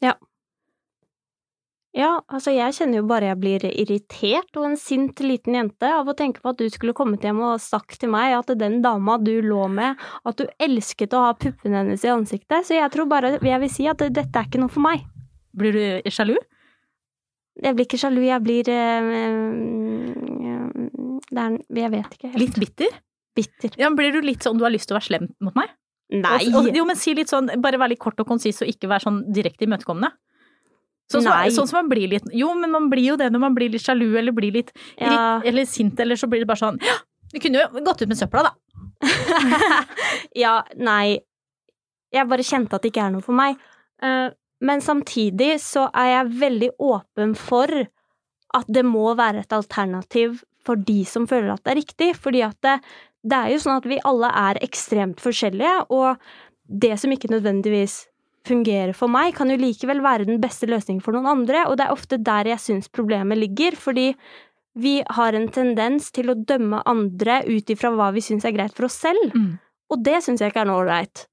[0.05, 0.15] Ja.
[1.93, 6.09] Ja, altså jeg kjenner jo bare jeg blir irritert og en sint liten jente av
[6.09, 9.19] å tenke på at du skulle kommet hjem og sagt til meg at den dama
[9.21, 13.11] du lå med, at du elsket å ha puppene hennes i ansiktet, så jeg tror
[13.13, 15.05] bare jeg vil si at dette er ikke noe for meg.
[15.53, 16.39] Blir du sjalu?
[17.61, 19.93] Jeg blir ikke sjalu, jeg blir øh,
[21.33, 22.41] det er, Jeg vet ikke helt.
[22.41, 23.03] Litt bitter?
[23.35, 23.71] Bitter.
[23.81, 25.71] Ja, Blir du litt sånn du har lyst til å være slem mot meg?
[26.12, 26.42] Nei!
[26.53, 28.88] Og, og, jo, men si litt sånn, bare vær litt kort og konsis og ikke
[28.90, 30.12] vær sånn direkte imøtekommende.
[31.12, 33.55] Sånn som, sånn som man blir litt Jo, men man blir jo det når man
[33.57, 35.11] blir litt sjalu eller blir litt Ja.
[35.11, 36.95] irrit- eller sint, eller så blir det bare sånn Ja,
[37.35, 38.53] du kunne jo gått ut med søpla, da.
[40.45, 41.18] ja, nei.
[42.12, 43.59] Jeg bare kjente at det ikke er noe for meg.
[44.03, 44.31] Eh,
[44.62, 47.66] Men samtidig så er jeg veldig åpen for
[48.55, 52.11] at det må være et alternativ for de som føler at det er riktig.
[52.14, 52.77] Fordi at det,
[53.23, 56.19] det er jo sånn at vi alle er ekstremt forskjellige, og
[56.67, 58.07] det som ikke nødvendigvis
[58.49, 61.87] fungerer for meg, kan jo likevel være den beste løsningen for noen andre, og det
[61.87, 64.09] er ofte der jeg syns problemet ligger, fordi
[64.75, 68.75] vi har en tendens til å dømme andre ut ifra hva vi syns er greit
[68.75, 69.59] for oss selv, Mm.
[69.93, 71.27] og det syns jeg ikke er noe ålreit.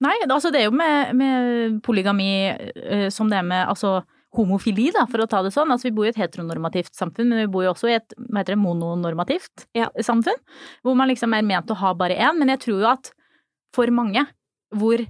[0.00, 4.04] Nei, altså det er jo med, med polygami eh, som det er med altså
[4.36, 5.70] homofili, da, for å ta det sånn.
[5.72, 8.42] Altså vi bor i et heteronormativt samfunn, men vi bor jo også i et hva
[8.42, 9.88] heter det, mononormativt Ja.
[9.98, 10.38] samfunn.
[10.84, 12.38] Hvor man liksom er ment å ha bare én.
[12.38, 13.12] Men jeg tror jo at
[13.74, 14.26] for mange
[14.74, 15.04] hvor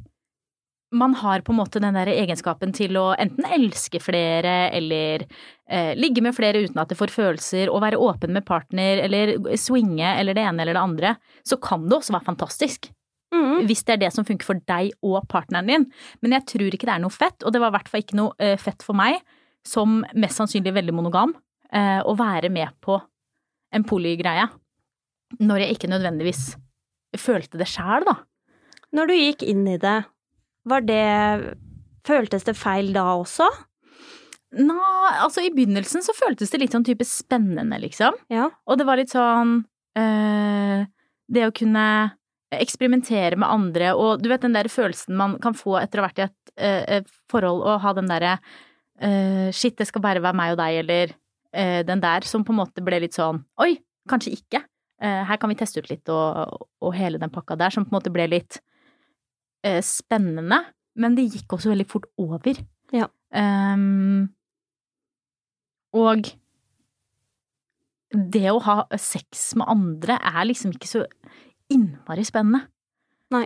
[0.96, 5.26] man har på en måte den der egenskapen til å enten elske flere eller
[5.68, 9.34] eh, ligge med flere uten at det får følelser, og være åpen med partner eller
[9.58, 12.88] swinge eller det ene eller det andre, så kan det også være fantastisk
[13.34, 13.66] Mm.
[13.66, 15.86] hvis det er det som funker for deg og partneren din.
[16.22, 18.18] Men jeg tror ikke det er noe fett, og det var i hvert fall ikke
[18.20, 19.18] noe eh, fett for meg,
[19.66, 21.34] som mest sannsynlig veldig monogam,
[21.74, 23.00] eh, å være med på
[23.74, 24.46] en polygreie
[25.42, 26.42] når jeg ikke nødvendigvis
[27.18, 28.20] følte det sjæl, da.
[28.94, 30.00] Når du gikk inn i det,
[30.66, 31.56] var det
[32.06, 33.48] Føltes det feil da også?
[34.62, 34.76] Nå,
[35.24, 38.14] altså i begynnelsen så føltes det litt sånn type spennende, liksom.
[38.30, 38.44] Ja.
[38.70, 39.56] Og det var litt sånn
[39.98, 40.84] øh,
[41.26, 41.86] Det å kunne
[42.62, 46.10] eksperimentere med andre, og du vet den der følelsen man kan få etter å ha
[46.10, 48.36] vært i et eh, forhold, og ha den derre
[49.00, 51.12] eh, Shit, det skal bare være meg og deg, eller
[51.56, 53.74] eh, den der, som på en måte ble litt sånn Oi,
[54.10, 54.62] kanskje ikke.
[55.02, 57.92] Eh, her kan vi teste ut litt, og, og hele den pakka der, som på
[57.92, 58.60] en måte ble litt
[59.66, 60.62] eh, spennende.
[60.96, 62.62] Men det gikk også veldig fort over.
[62.94, 63.10] Ja.
[63.36, 64.30] Um,
[65.96, 66.30] og
[68.16, 71.02] det å ha sex med andre er liksom ikke så
[71.72, 72.66] innmari spennende.
[73.34, 73.44] Nei.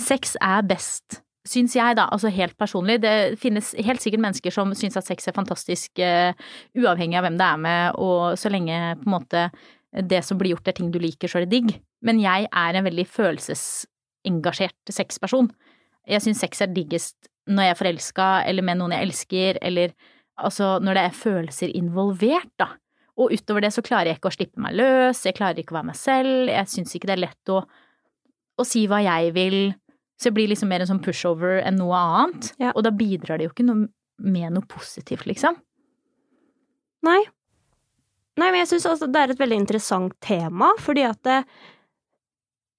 [0.00, 3.00] Sex er best, syns jeg da, altså helt personlig.
[3.02, 6.30] Det finnes helt sikkert mennesker som syns at sex er fantastisk, uh,
[6.78, 9.48] uavhengig av hvem det er med, og så lenge på en måte
[9.90, 11.72] det som blir gjort er ting du liker, så er det digg.
[12.06, 15.50] Men jeg er en veldig følelsesengasjert sexperson.
[16.08, 19.94] Jeg syns sex er diggest når jeg er forelska, eller med noen jeg elsker, eller
[20.38, 22.70] altså når det er følelser involvert, da.
[23.20, 25.80] Og utover det så klarer jeg ikke å slippe meg løs, jeg klarer ikke å
[25.80, 27.60] være meg selv, jeg syns ikke det er lett å,
[28.56, 29.58] å si hva jeg vil,
[30.20, 32.52] så jeg blir liksom mer en sånn pushover enn noe annet.
[32.60, 32.72] Ja.
[32.74, 33.88] Og da bidrar det jo ikke noe
[34.20, 35.56] med noe positivt, liksom.
[37.06, 37.20] Nei.
[38.40, 41.42] Nei, men jeg syns altså det er et veldig interessant tema, fordi at det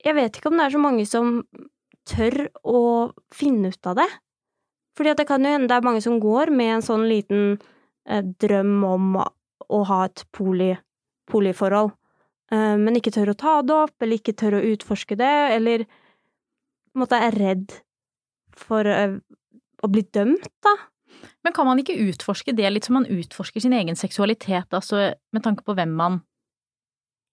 [0.01, 1.27] Jeg vet ikke om det er så mange som
[2.09, 2.79] tør å
[3.37, 4.07] finne ut av det.
[4.97, 7.59] Fordi at det kan jo hende det er mange som går med en sånn liten
[8.09, 9.19] eh, drøm om
[9.71, 10.71] å ha et poli,
[11.31, 11.93] poliforhold,
[12.53, 15.85] eh, men ikke tør å ta det opp, eller ikke tør å utforske det, eller
[15.87, 17.77] på en måte er redd
[18.57, 19.19] for eh,
[19.81, 20.75] å bli dømt, da.
[21.45, 25.43] Men kan man ikke utforske det litt som man utforsker sin egen seksualitet, altså med
[25.45, 26.21] tanke på hvem man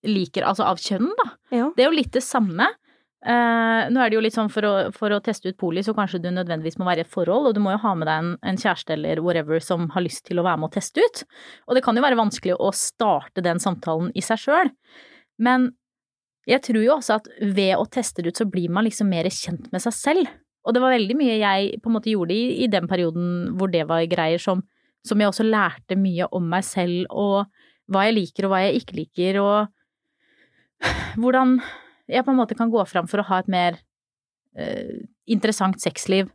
[0.06, 1.30] liker, altså av kjønn, da?
[1.54, 1.70] Ja.
[1.76, 2.70] Det er jo litt det samme.
[3.18, 5.94] Eh, nå er det jo litt sånn for å, for å teste ut poli, så
[5.96, 8.22] kanskje du nødvendigvis må være i et forhold, og du må jo ha med deg
[8.22, 11.24] en, en kjæreste eller whatever som har lyst til å være med og teste ut.
[11.66, 14.70] Og det kan jo være vanskelig å starte den samtalen i seg sjøl,
[15.42, 15.72] men
[16.48, 19.26] jeg tror jo også at ved å teste det ut, så blir man liksom mer
[19.34, 20.30] kjent med seg selv.
[20.64, 23.68] Og det var veldig mye jeg på en måte gjorde i, i den perioden hvor
[23.72, 24.62] det var greier, som,
[25.04, 27.50] som jeg også lærte mye om meg selv, og
[27.92, 30.88] hva jeg liker og hva jeg ikke liker, og
[31.20, 31.58] hvordan
[32.08, 33.78] jeg på en måte kan gå fram for å ha et mer
[34.56, 36.30] eh, interessant sexliv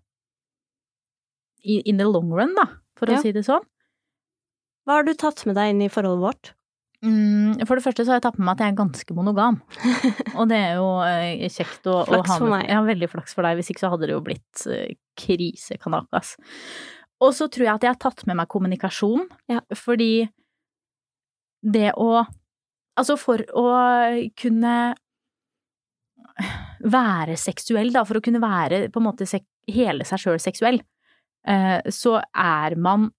[1.64, 2.68] i, in the long run, da,
[3.00, 3.18] for Ja.
[3.18, 3.64] å si det sånn.
[4.86, 6.52] Hva har du tatt med deg inn i forholdet vårt?
[7.04, 9.58] Mm, for det første så har jeg tatt med meg at jeg er ganske monogam.
[10.40, 12.62] Og det er jo eh, kjekt å, å Flaks ha for med.
[12.64, 12.70] meg.
[12.72, 13.58] Ja, veldig flaks for deg.
[13.60, 14.86] Hvis ikke så hadde det jo blitt uh,
[15.20, 16.36] krisekanakas.
[17.24, 19.60] Og så tror jeg at jeg har tatt med meg kommunikasjon, Ja.
[19.76, 20.30] fordi
[21.64, 22.26] det å
[22.94, 23.64] Altså for å
[24.38, 24.94] kunne
[26.96, 29.28] være seksuell, da, for å kunne være på en måte
[29.70, 30.80] hele seg sjøl seksuell,
[31.48, 33.12] eh, så er man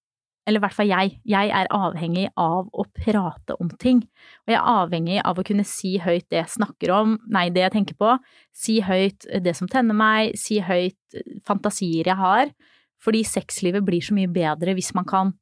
[0.44, 4.03] eller i hvert fall jeg, jeg er avhengig av å prate om ting.
[4.44, 7.62] Og jeg er avhengig av å kunne si høyt det jeg snakker om, nei, det
[7.64, 8.11] jeg tenker på,
[8.53, 11.16] si høyt det som tenner meg, si høyt
[11.48, 12.53] fantasier jeg har,
[13.00, 15.33] fordi sexlivet blir så mye bedre hvis man kan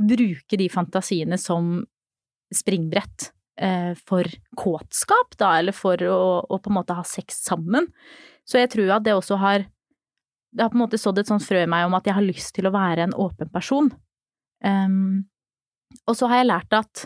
[0.00, 1.78] bruke de fantasiene som
[2.52, 3.34] springbrett eh,
[4.08, 4.24] for
[4.56, 7.90] kåtskap, da, eller for å, å, på en måte ha sex sammen.
[8.48, 9.66] Så jeg tror at det også har
[10.50, 12.26] det har på en måte sådd et sånt frø i meg om at jeg har
[12.26, 13.90] lyst til å være en åpen person.
[14.66, 15.28] Um,
[16.10, 17.04] og så har jeg lært at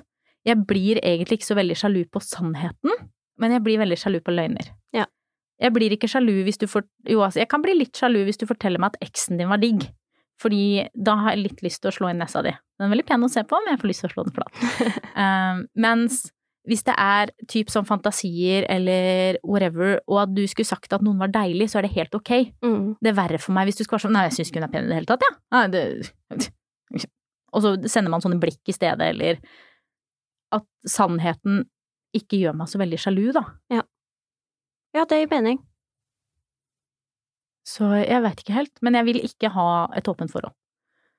[0.49, 2.97] jeg blir egentlig ikke så veldig sjalu på sannheten,
[3.41, 4.71] men jeg blir veldig sjalu på løgner.
[4.97, 5.07] Ja.
[5.61, 8.41] Jeg blir ikke sjalu hvis du får Jo, altså, jeg kan bli litt sjalu hvis
[8.41, 9.87] du forteller meg at eksen din var digg,
[10.41, 12.53] fordi da har jeg litt lyst til å slå inn nesa di.
[12.79, 14.37] Den er veldig pen å se på, men jeg får lyst til å slå den
[14.37, 14.65] flat.
[15.15, 16.25] um, mens
[16.65, 21.21] hvis det er typ sånn fantasier eller whatever, og at du skulle sagt at noen
[21.21, 22.33] var deilig, så er det helt ok.
[22.65, 22.87] Mm.
[23.05, 24.69] Det er verre for meg hvis du skulle være sånn Nei, jeg syns ikke hun
[24.69, 26.49] er pen i det hele tatt, jeg.
[26.95, 27.03] Ja.
[27.55, 29.43] og så sender man sånne blikk i stedet, eller
[30.57, 31.67] at sannheten
[32.17, 33.45] ikke gjør meg så veldig sjalu, da.
[33.75, 33.85] Ja.
[34.95, 35.61] Ja, det gir mening.
[37.69, 40.55] Så jeg veit ikke helt, men jeg vil ikke ha et åpent forhold.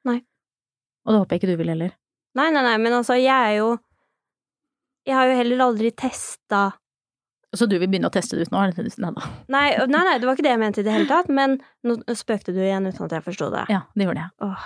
[0.07, 0.21] Nei.
[1.05, 1.93] Og det håper jeg ikke du vil heller.
[2.37, 3.75] Nei, nei, nei, men altså, jeg er jo
[5.05, 6.63] Jeg har jo heller aldri testa
[7.55, 8.63] Så du vil begynne å teste det ut nå?
[8.65, 9.69] Nei.
[9.77, 12.55] Nei, nei, det var ikke det jeg mente i det hele tatt, men nå spøkte
[12.55, 13.63] du igjen uten at jeg forsto det.
[13.71, 14.33] Ja, det gjorde jeg.
[14.43, 14.65] Åh,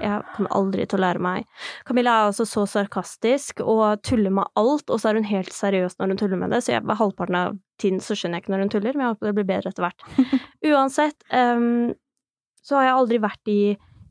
[0.00, 1.46] jeg kommer aldri til å lære meg.
[1.88, 5.98] Camilla er altså så sarkastisk og tuller med alt, og så er hun helt seriøs
[5.98, 8.64] når hun tuller med det, så jeg, halvparten av tiden så skjønner jeg ikke når
[8.64, 10.06] hun tuller, men jeg håper det blir bedre etter hvert.
[10.72, 11.92] Uansett, um,
[12.62, 13.60] så har jeg aldri vært i,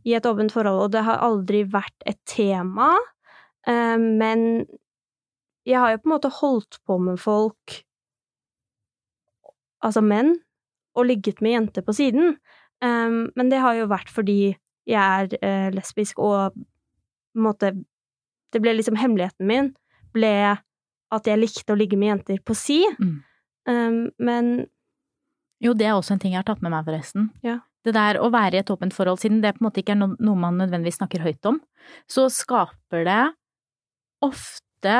[0.10, 2.94] i et åpent forhold, og det har aldri vært et tema,
[3.70, 4.48] um, men
[5.68, 7.82] jeg har jo på en måte holdt på med folk
[9.82, 10.36] Altså menn,
[10.94, 12.36] og ligget med jenter på siden,
[12.86, 14.52] um, men det har jo vært fordi
[14.86, 17.72] jeg er uh, lesbisk, og på en måte
[18.54, 19.72] Det ble liksom hemmeligheten min
[20.14, 20.30] ble
[21.12, 23.18] at jeg likte å ligge med jenter på si, Mm.
[23.68, 24.68] um, men
[25.64, 27.30] Jo, det er også en ting jeg har tatt med meg, forresten.
[27.44, 27.60] Ja.
[27.86, 30.02] Det der å være i et åpent forhold, siden det på en måte ikke er
[30.02, 31.60] noe man nødvendigvis snakker høyt om,
[32.10, 33.20] så skaper det
[34.22, 34.96] ofte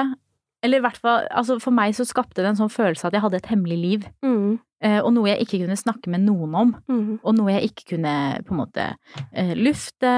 [0.64, 3.24] Eller i hvert fall, altså for meg så skapte det en sånn følelse at jeg
[3.24, 4.52] hadde et hemmelig liv, mm,
[4.86, 6.76] eh, og noe jeg ikke kunne snakke med noen om.
[6.86, 8.14] mm, Og noe jeg ikke kunne
[8.46, 8.86] på en måte
[9.34, 10.12] eh, lufte,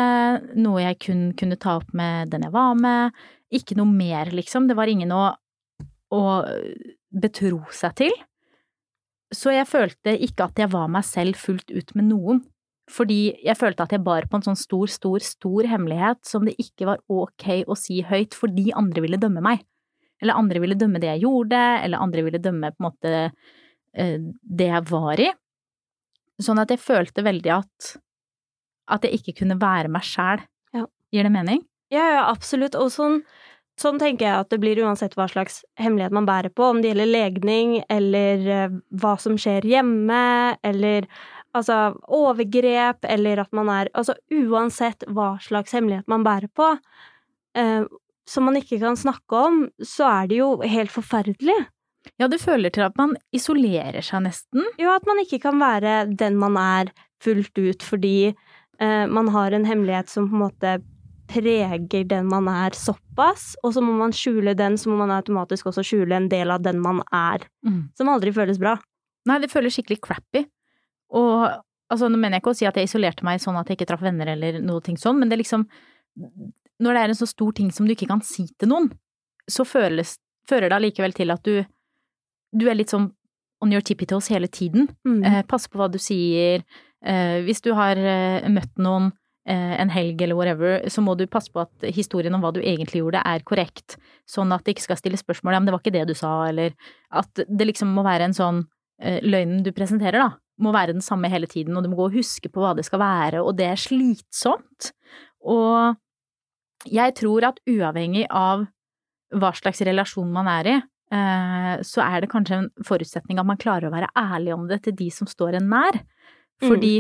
[0.60, 3.24] noe jeg kun kunne ta opp med den jeg var med.
[3.56, 4.68] Ikke noe mer, liksom.
[4.68, 5.30] Det var ingen å,
[6.12, 6.22] å
[7.14, 8.16] betro seg til.
[9.34, 12.44] Så jeg følte ikke at jeg var meg selv fullt ut med noen.
[12.92, 16.58] Fordi jeg følte at jeg bar på en sånn stor, stor, stor hemmelighet som det
[16.60, 19.64] ikke var ok å si høyt fordi andre ville dømme meg.
[20.24, 24.18] Eller andre ville dømme det jeg gjorde, eller andre ville dømme på en måte eh,
[24.42, 25.30] det jeg var i.
[26.42, 27.94] Sånn at jeg følte veldig at
[28.92, 30.44] at jeg ikke kunne være meg sjæl.
[30.76, 30.88] Ja.
[31.14, 31.64] Gir det mening?
[31.94, 32.76] Ja, ja, absolutt.
[32.80, 33.22] Og sånn,
[33.80, 36.92] sånn tenker jeg at det blir uansett hva slags hemmelighet man bærer på, om det
[36.92, 40.24] gjelder legning, eller eh, hva som skjer hjemme,
[40.66, 41.08] eller
[41.54, 46.74] altså overgrep, eller at man er Altså uansett hva slags hemmelighet man bærer på,
[47.56, 47.84] eh,
[48.30, 51.58] som man ikke kan snakke om, så er det jo helt forferdelig.
[52.20, 54.66] Ja, det føler til at man isolerer seg nesten.
[54.80, 56.92] Jo, at man ikke kan være den man er
[57.24, 60.74] fullt ut fordi eh, man har en hemmelighet som på en måte
[61.32, 65.72] preger den man er såpass, og så må man skjule den, så må man automatisk
[65.72, 67.46] også skjule en del av den man er,
[67.98, 68.76] som aldri føles bra.
[69.30, 70.44] Nei, det føles skikkelig crappy.
[71.16, 73.80] Og altså, nå mener jeg ikke å si at jeg isolerte meg sånn at jeg
[73.80, 75.66] ikke traff venner eller noe ting sånn, men det liksom
[76.84, 78.92] Når det er en så stor ting som du ikke kan si til noen,
[79.50, 80.18] så føles,
[80.50, 81.64] fører det allikevel til at du
[82.54, 83.10] du er litt sånn
[83.64, 84.90] on your tippy toes hele tiden.
[85.08, 85.22] Mm.
[85.26, 86.64] Eh, passe på hva du sier.
[87.04, 89.10] Eh, hvis du har eh, møtt noen
[89.48, 92.62] eh, en helg eller whatever, så må du passe på at historien om hva du
[92.62, 93.98] egentlig gjorde er korrekt,
[94.30, 96.76] sånn at det ikke skal stille spørsmål om det var ikke det du sa, eller
[97.16, 98.64] at det liksom må være en sånn
[99.02, 100.30] eh, løgnen du presenterer, da,
[100.64, 102.86] må være den samme hele tiden, og du må gå og huske på hva det
[102.88, 104.92] skal være, og det er slitsomt.
[105.44, 105.96] Og
[106.90, 108.66] jeg tror at uavhengig av
[109.34, 110.76] hva slags relasjon man er i,
[111.16, 114.84] eh, så er det kanskje en forutsetning at man klarer å være ærlig om det
[114.86, 116.02] til de som står en nær.
[116.64, 116.96] Fordi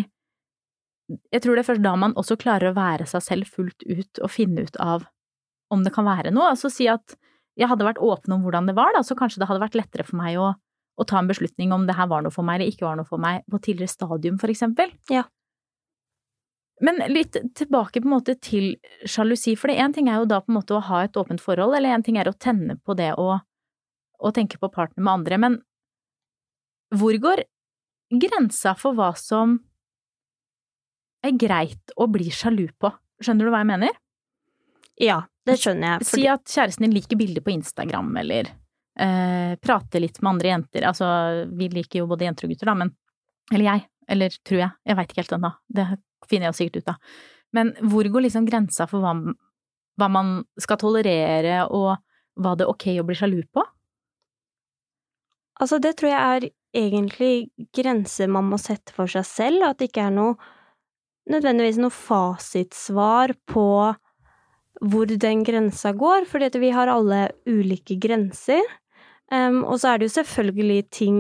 [1.31, 4.23] jeg tror det er først da man også klarer å være seg selv fullt ut
[4.23, 5.05] og finne ut av
[5.73, 6.53] om det kan være noe.
[6.53, 7.15] Altså si at
[7.59, 10.05] jeg hadde vært åpen om hvordan det var, da, så kanskje det hadde vært lettere
[10.07, 12.73] for meg å, å ta en beslutning om det her var noe for meg eller
[12.73, 14.93] ikke var noe for meg på tidligere stadium, for eksempel.
[15.11, 15.27] Ja.
[16.83, 18.73] Men litt tilbake på en måte til
[19.07, 21.77] sjalusi, for én ting er jo da på en måte å ha et åpent forhold,
[21.77, 23.37] eller én ting er å tenne på det å,
[24.19, 25.59] å tenke på partner med andre, men
[26.93, 27.45] hvor går
[28.13, 29.57] grensa for hva som
[31.23, 32.91] er greit å bli sjalu på?
[33.23, 33.95] Skjønner du hva jeg mener?
[35.01, 36.09] Ja, det skjønner jeg.
[36.09, 38.51] Si at kjæresten din liker bilder på Instagram, eller
[38.99, 40.85] eh, prater litt med andre jenter.
[40.91, 41.07] Altså,
[41.49, 42.93] vi liker jo både jenter og gutter, da, men
[43.51, 43.81] Eller jeg.
[44.11, 44.75] Eller tror jeg.
[44.87, 45.53] Jeg veit ikke helt ennå.
[45.67, 45.85] Det
[46.29, 47.19] finner jeg jo sikkert ut av.
[47.53, 49.13] Men hvor går liksom grensa for hva,
[50.01, 51.95] hva man skal tolerere, og
[52.41, 53.63] hva det er ok å bli sjalu på?
[55.61, 57.33] Altså, det tror jeg er egentlig
[57.77, 60.37] grenser man må sette for seg selv, at det ikke er noe
[61.29, 63.67] nødvendigvis noe fasitsvar på
[64.83, 68.63] hvor den grensa går, fordi vi har alle ulike grenser.
[69.31, 71.19] Um, og så er det jo selvfølgelig ting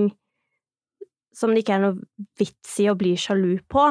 [1.35, 3.89] som det ikke er noe vits i å bli sjalu på,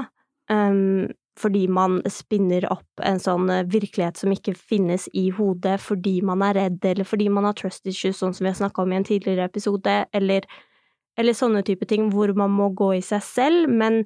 [0.53, 6.45] um, fordi man spinner opp en sånn virkelighet som ikke finnes i hodet fordi man
[6.45, 8.99] er redd, eller fordi man har trust issues, sånn som vi har snakka om i
[9.01, 10.47] en tidligere episode, eller
[11.20, 14.03] eller sånne type ting hvor man må gå i seg selv, men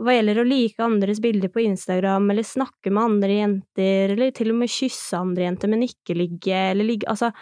[0.00, 4.54] hva gjelder å like andres bilder på Instagram, eller snakke med andre jenter, eller til
[4.54, 7.32] og med kysse andre jenter, men ikke ligge, eller ligge Altså,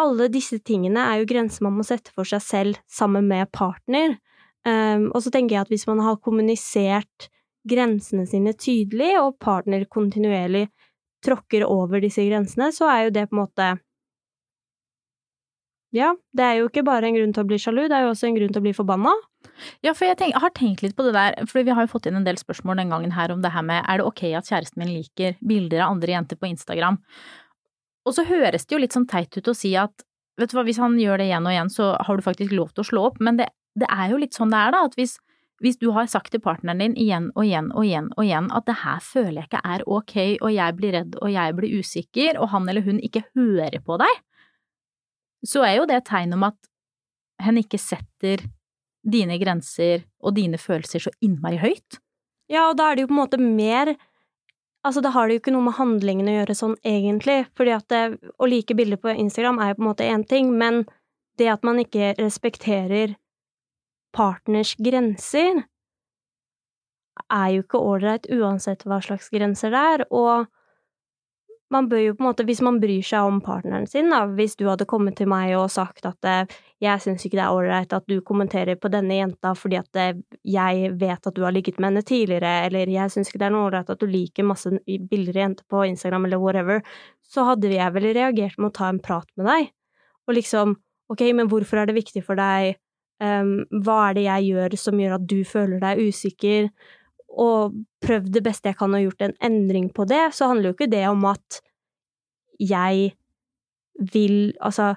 [0.00, 4.18] alle disse tingene er jo grenser man må sette for seg selv sammen med partner.
[4.68, 7.30] Um, og så tenker jeg at hvis man har kommunisert
[7.68, 10.66] grensene sine tydelig, og partner kontinuerlig
[11.24, 13.70] tråkker over disse grensene, så er jo det på en måte
[15.90, 18.12] ja, det er jo ikke bare en grunn til å bli sjalu, det er jo
[18.12, 19.10] også en grunn til å bli forbanna.
[19.82, 21.90] Ja, for jeg, tenk, jeg, har tenkt litt på det der, for vi har jo
[21.90, 24.22] fått inn en del spørsmål den gangen her om det her med er det ok
[24.38, 27.00] at kjæresten min liker bilder av andre jenter på Instagram?
[28.06, 30.06] Og så høres det jo litt sånn teit ut å si at
[30.40, 32.70] vet du hva, hvis han gjør det igjen og igjen, så har du faktisk lov
[32.70, 34.96] til å slå opp, men det, det er jo litt sånn det er, da, at
[34.98, 35.16] hvis,
[35.62, 38.66] hvis du har sagt til partneren din igjen og igjen og igjen og igjen at
[38.68, 42.40] det her føler jeg ikke er ok, og jeg blir redd og jeg blir usikker,
[42.40, 44.20] og han eller hun ikke hører på deg,
[45.46, 46.58] så er jo det et tegn om at
[47.40, 48.44] hen ikke setter
[49.00, 52.00] dine grenser og dine følelser så innmari høyt.
[52.50, 53.96] Ja, og da er det jo på en måte mer
[54.80, 57.84] Altså, da har det jo ikke noe med handlingen å gjøre sånn egentlig, fordi at
[57.92, 60.86] det, å like bilder på Instagram er jo på en måte én ting, men
[61.36, 63.12] det at man ikke respekterer
[64.16, 65.64] partners grenser,
[67.30, 70.48] er jo ikke ålreit uansett hva slags grenser det er, og
[71.70, 74.56] man bør jo på en måte, hvis man bryr seg om partneren sin, da, hvis
[74.58, 77.94] du hadde kommet til meg og sagt at eh, jeg syns ikke det er ålreit
[77.94, 80.18] at du kommenterer på denne jenta fordi at eh,
[80.50, 83.54] jeg vet at du har ligget med henne tidligere, eller jeg syns ikke det er
[83.54, 86.82] noe ålreit at du liker masse bilder av jenter på Instagram eller whatever,
[87.22, 89.70] så hadde jeg vel reagert med å ta en prat med deg,
[90.26, 90.74] og liksom,
[91.12, 92.80] ok, men hvorfor er det viktig for deg,
[93.20, 93.52] um,
[93.84, 96.70] hva er det jeg gjør som gjør at du føler deg usikker,
[97.30, 100.78] og prøv det beste jeg kan og gjort en endring på det, så handler jo
[100.78, 101.60] ikke det om at
[102.60, 103.14] jeg
[104.12, 104.94] vil Altså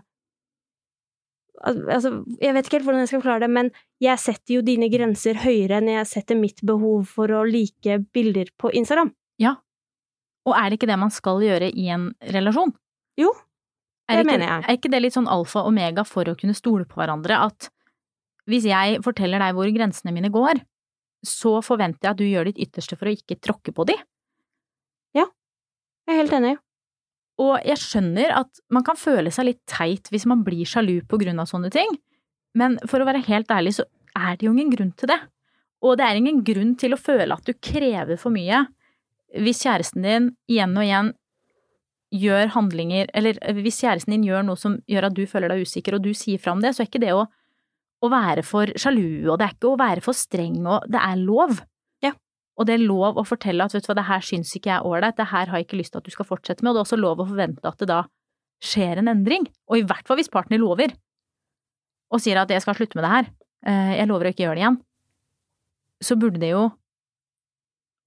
[1.63, 2.09] Altså,
[2.41, 3.69] jeg vet ikke helt hvordan jeg skal forklare det, men
[4.03, 8.49] jeg setter jo dine grenser høyere enn jeg setter mitt behov for å like bilder
[8.59, 9.13] på Instagram.
[9.39, 9.53] Ja.
[10.43, 12.73] Og er det ikke det man skal gjøre i en relasjon?
[13.15, 13.31] Jo,
[14.11, 14.65] det ikke, mener jeg.
[14.67, 17.69] Er ikke det litt sånn alfa og omega for å kunne stole på hverandre, at
[18.49, 20.61] hvis jeg forteller deg hvor grensene mine går,
[21.23, 23.95] så forventer jeg at du gjør ditt ytterste for å ikke tråkke på de.
[25.15, 25.27] Ja,
[26.07, 26.53] jeg er helt enig.
[27.41, 31.17] Og jeg skjønner at man kan føle seg litt teit hvis man blir sjalu på
[31.21, 31.95] grunn av sånne ting,
[32.53, 35.17] men for å være helt ærlig så er det jo ingen grunn til det.
[35.83, 38.65] Og det er ingen grunn til å føle at du krever for mye
[39.41, 41.13] hvis kjæresten din igjen og igjen
[42.13, 45.97] gjør handlinger, eller hvis kjæresten din gjør noe som gjør at du føler deg usikker,
[45.97, 47.23] og du sier fra om det, så er ikke det å
[48.03, 51.21] å være for sjalu, og det er ikke å være for streng, og det er
[51.21, 51.61] lov.
[52.03, 52.11] Ja.
[52.59, 54.81] Og det er lov å fortelle at vet du hva, det her syns ikke jeg
[54.81, 56.75] er ålreit, det her har jeg ikke lyst til at du skal fortsette med, og
[56.75, 58.03] det er også lov å forvente at det da
[58.63, 60.93] skjer en endring, og i hvert fall hvis partner lover
[62.13, 63.29] og sier at jeg skal slutte med det her,
[63.65, 64.79] eh, jeg lover å ikke gjøre det igjen,
[66.03, 66.63] så burde det jo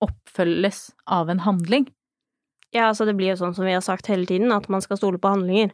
[0.05, 0.81] oppfølges
[1.11, 1.89] av en handling.
[2.75, 5.01] Ja, altså det blir jo sånn som vi har sagt hele tiden, at man skal
[5.01, 5.73] stole på handlinger,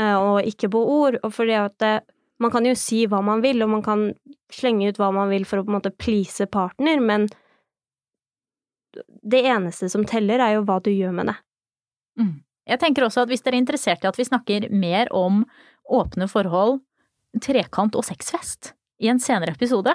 [0.00, 1.94] eh, og ikke på ord, og fordi at det
[2.38, 4.08] man kan jo si hva man vil, og man kan
[4.54, 7.28] slenge ut hva man vil for å på en måte please partner, men
[9.22, 11.36] det eneste som teller, er jo hva du gjør med det.
[12.18, 12.36] Mm.
[12.68, 15.44] Jeg tenker også at hvis dere er interessert i at vi snakker mer om
[15.88, 16.80] åpne forhold,
[17.44, 18.72] trekant og sexfest
[19.02, 19.92] i en senere episode,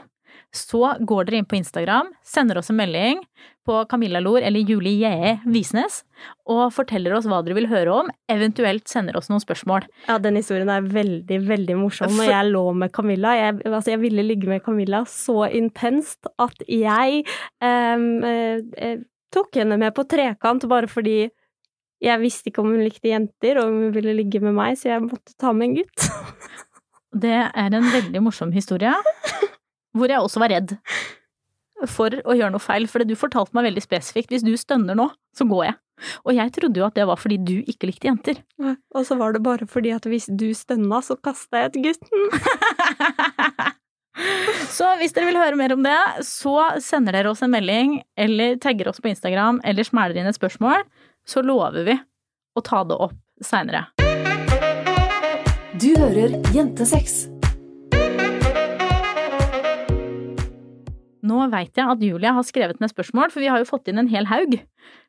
[0.54, 3.24] så går dere inn på Instagram, sender oss en melding
[3.66, 6.01] på Camilla Lor eller Julie Jee Visnes
[6.49, 9.88] og forteller oss hva dere vil høre om, eventuelt sender oss noen spørsmål.
[10.06, 12.14] Ja, den historien er veldig, veldig morsom.
[12.18, 16.68] Når jeg lå med Camilla jeg, altså jeg ville ligge med Camilla så intenst at
[16.68, 17.24] jeg
[17.64, 18.99] um, uh,
[19.34, 21.24] tok henne med på trekant bare fordi
[22.04, 24.89] jeg visste ikke om hun likte jenter, og om hun ville ligge med meg, så
[24.89, 26.08] jeg måtte ta med en gutt.
[27.24, 28.91] Det er en veldig morsom historie
[29.94, 30.76] hvor jeg også var redd
[31.89, 35.10] for å gjøre noe feil, for du fortalte meg veldig spesifikt hvis du stønner nå,
[35.36, 35.78] så går jeg.
[36.26, 38.39] Og jeg trodde jo at det var fordi du ikke likte jenter.
[38.96, 42.22] Og så var det bare fordi at hvis du stønna, så kasta jeg ut gutten.
[44.70, 48.60] Så hvis dere vil høre mer om det, så sender dere oss en melding, eller
[48.62, 50.86] tagger oss på Instagram, eller smæler inn et spørsmål,
[51.26, 51.98] så lover vi
[52.54, 53.88] å ta det opp seinere.
[55.82, 57.24] Du hører Jentesex.
[61.24, 64.01] Nå veit jeg at Julia har skrevet ned spørsmål, for vi har jo fått inn
[64.01, 64.57] en hel haug.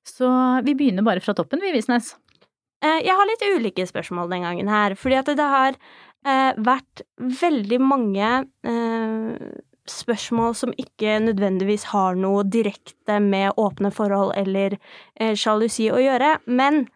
[0.07, 0.29] Så
[0.67, 2.15] vi begynner bare fra toppen, vi, Visnes.
[2.85, 5.79] Eh, Jeg har litt ulike spørsmål den gangen her, fordi at det har
[6.27, 8.31] eh, vært veldig mange
[8.63, 9.55] eh,
[9.91, 14.79] spørsmål som ikke nødvendigvis har noe direkte med åpne forhold eller
[15.37, 16.87] sjalusi å gjøre, men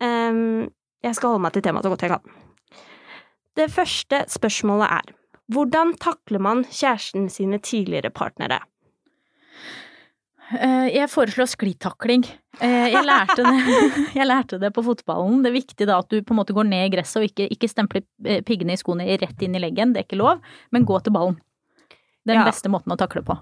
[0.00, 2.38] jeg skal holde meg til temaet så godt jeg kan.
[3.52, 5.12] Det første spørsmålet er
[5.52, 8.60] hvordan takler man kjæresten sine tidligere partnere?
[10.52, 12.24] Eh, Jeg foreslår sklitakling.
[12.60, 13.56] Eh, Jeg lærte det,
[14.18, 15.42] jeg lærte det på fotballen.
[15.44, 17.48] Det er viktig da at du på en måte går ned i gresset og ikke,
[17.52, 20.40] ikke stempler eh, piggene i skoene rett inn i leggen, det er ikke lov,
[20.72, 21.36] men gå til ballen.
[22.24, 22.50] Det er den Ja.
[22.50, 23.36] beste måten å takle på.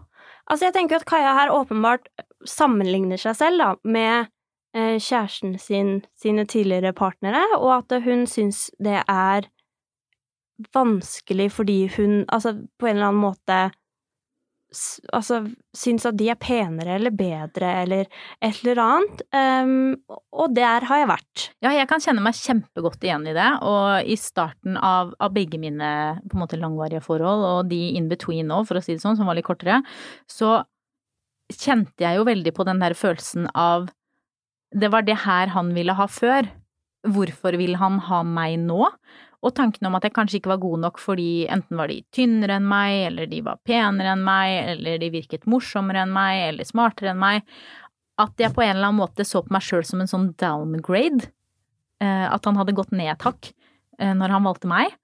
[0.50, 2.06] Altså, jeg tenker at Kaja her åpenbart
[2.46, 4.28] sammenligner seg selv da, med
[4.76, 9.46] kjæresten sin sine tidligere partnere, og at hun syns det er
[10.74, 13.58] vanskelig fordi hun altså på en eller annen måte
[15.14, 15.38] altså
[15.76, 18.08] syns at de er penere eller bedre eller
[18.42, 19.22] et eller annet.
[19.30, 21.44] Um, og der har jeg vært.
[21.64, 25.60] Ja, jeg kan kjenne meg kjempegodt igjen i det, og i starten av, av begge
[25.62, 25.90] mine
[26.26, 29.18] på en måte langvarige forhold, og de in between nå, for å si det sånn,
[29.18, 29.82] som var litt kortere,
[30.30, 30.58] så
[31.52, 33.86] kjente jeg jo veldig på den der følelsen av
[34.76, 36.48] det var det her han ville ha før.
[37.06, 38.88] Hvorfor vil han ha meg nå?
[39.44, 42.56] Og tanken om at jeg kanskje ikke var god nok fordi enten var de tynnere
[42.58, 46.68] enn meg, eller de var penere enn meg, eller de virket morsommere enn meg, eller
[46.68, 47.56] smartere enn meg.
[48.20, 51.28] At jeg på en eller annen måte så på meg sjøl som en sånn downgrade.
[52.00, 53.52] Eh, At han hadde gått ned et hakk
[54.00, 54.96] eh, når han valgte meg.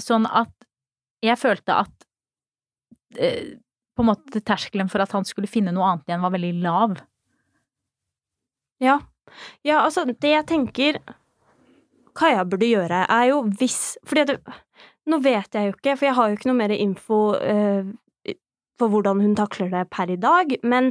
[0.00, 0.52] Sånn at
[1.24, 2.08] jeg følte at
[3.20, 3.56] eh,
[3.96, 6.96] på en måte terskelen for at han skulle finne noe annet igjen, var veldig lav.
[8.84, 8.98] Ja.
[9.64, 10.98] ja, altså, det jeg tenker
[12.16, 14.40] Kaja burde gjøre, er jo hvis Fordi det,
[15.06, 17.92] Nå vet jeg jo ikke, for jeg har jo ikke noe mer info uh,
[18.80, 20.90] for hvordan hun takler det per i dag, men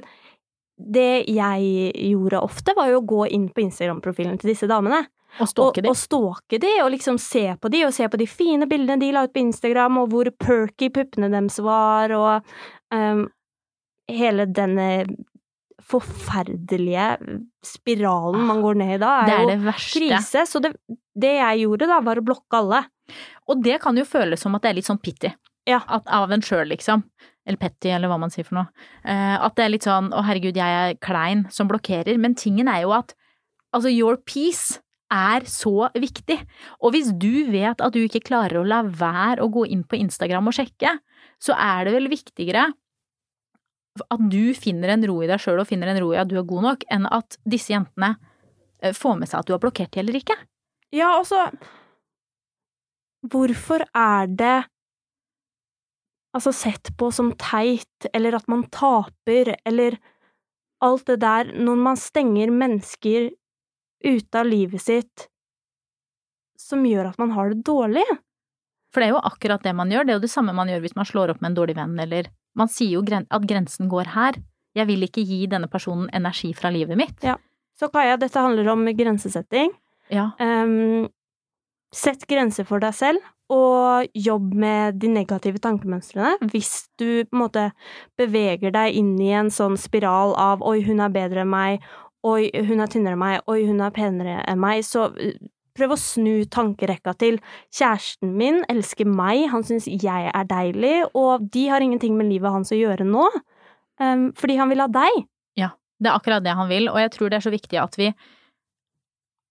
[0.75, 5.05] det jeg gjorde ofte, var jo å gå inn på Instagram-profilen til disse damene.
[5.39, 5.91] Og stalke og, de.
[5.91, 9.11] og stalke de, og liksom se på de, og se på de fine bildene de
[9.15, 13.25] la ut på Instagram, og hvor perky puppene deres var, og um,
[14.11, 14.89] hele denne
[15.85, 17.07] forferdelige
[17.65, 19.99] spiralen man går ned i da, er, Det er jo det verste.
[19.99, 20.45] krise.
[20.49, 20.73] Så det,
[21.15, 22.83] det jeg gjorde da, var å blokke alle.
[23.49, 25.31] Og det kan jo føles som at det er litt sånn pitty.
[25.69, 25.81] Ja.
[25.87, 27.03] At, av en sjøl, liksom.
[27.45, 28.87] Eller petty, eller hva man sier for noe.
[29.05, 32.17] Eh, at det er litt sånn å herregud, jeg er klein som blokkerer.
[32.21, 33.13] Men tingen er jo at
[33.75, 34.79] altså your peace
[35.13, 36.39] er så viktig.
[36.81, 39.99] Og hvis du vet at du ikke klarer å la være å gå inn på
[40.01, 40.95] Instagram og sjekke,
[41.41, 42.71] så er det vel viktigere
[44.03, 46.37] at du finner en ro i deg sjøl og finner en ro i at du
[46.39, 48.15] er god nok, enn at disse jentene
[48.81, 50.37] eh, får med seg at du har blokkert de eller ikke.
[50.95, 51.47] Ja, altså
[53.25, 54.57] Hvorfor er det
[56.35, 59.97] altså sett på som teit, eller at man taper, eller
[60.83, 63.31] alt det der, når man stenger mennesker
[64.05, 65.29] ute av livet sitt
[66.59, 68.05] som gjør at man har det dårlig?
[68.93, 70.83] For det er jo akkurat det man gjør, det er jo det samme man gjør
[70.85, 74.11] hvis man slår opp med en dårlig venn, eller man sier jo at grensen går
[74.15, 74.39] her.
[74.75, 77.23] Jeg vil ikke gi denne personen energi fra livet mitt.
[77.23, 77.37] Ja.
[77.79, 79.71] Så Kaja, dette handler om grensesetting.
[80.11, 80.31] Ja.
[80.39, 81.07] Um,
[81.95, 86.35] sett grenser for deg selv, og jobb med de negative tankemønstrene.
[86.51, 87.65] Hvis du på en måte
[88.17, 91.83] beveger deg inn i en sånn spiral av 'oi, hun er bedre enn meg',
[92.25, 95.11] 'oi, hun er tynnere enn meg', 'oi, hun er penere enn meg', så
[95.75, 97.39] prøv å snu tankerekka til
[97.73, 102.51] 'kjæresten min elsker meg, han syns jeg er deilig', og de har ingenting med livet
[102.51, 103.27] hans å gjøre nå,
[103.99, 105.25] um, fordi han vil ha deg.
[105.55, 105.69] Ja,
[105.99, 108.13] Det er akkurat det han vil, og jeg tror det er så viktig at vi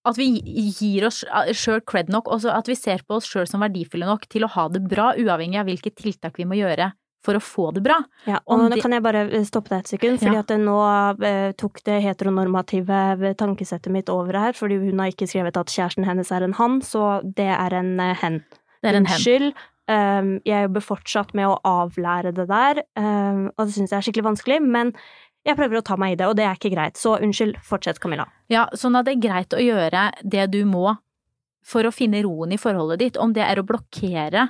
[0.04, 0.36] at vi
[0.76, 1.24] gir oss
[1.56, 4.52] sjøl cred nok, og at vi ser på oss sjøl som verdifulle nok til å
[4.52, 6.92] ha det bra, uavhengig av hvilke tiltak vi må gjøre
[7.24, 7.96] for å få det bra.
[8.28, 10.44] Ja, og nå de- kan jeg bare eh, stoppe deg et sekund, fordi Ja.
[10.44, 10.76] at nå
[11.24, 12.98] eh, tok det heteronormative
[13.30, 16.52] eh, tankesettet mitt over her, fordi hun har ikke skrevet at kjæresten hennes er en
[16.60, 18.42] han, så det er en eh, hen.
[18.82, 19.16] Det er en hen.
[19.16, 19.54] Unnskyld.
[19.86, 24.04] Um, jeg jobber fortsatt med å avlære det der, um, og det syns jeg er
[24.06, 24.92] skikkelig vanskelig, men
[25.44, 26.96] jeg prøver å ta meg i det, og det er ikke greit.
[26.96, 28.24] Så unnskyld, fortsett, Camilla.
[28.48, 30.94] Ja, sånn at det er greit å gjøre det du må
[31.64, 34.46] for å finne roen i forholdet ditt, om det er å blokkere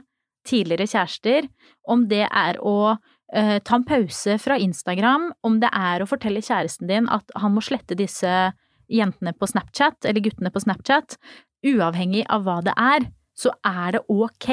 [0.48, 1.48] tidligere kjærester,
[1.90, 2.94] om det er å
[3.34, 7.54] eh, ta en pause fra Instagram, om det er å fortelle kjæresten din at han
[7.56, 8.52] må slette disse
[8.92, 11.16] jentene på Snapchat eller guttene på Snapchat,
[11.64, 14.48] uavhengig av hva det er, så er det ok,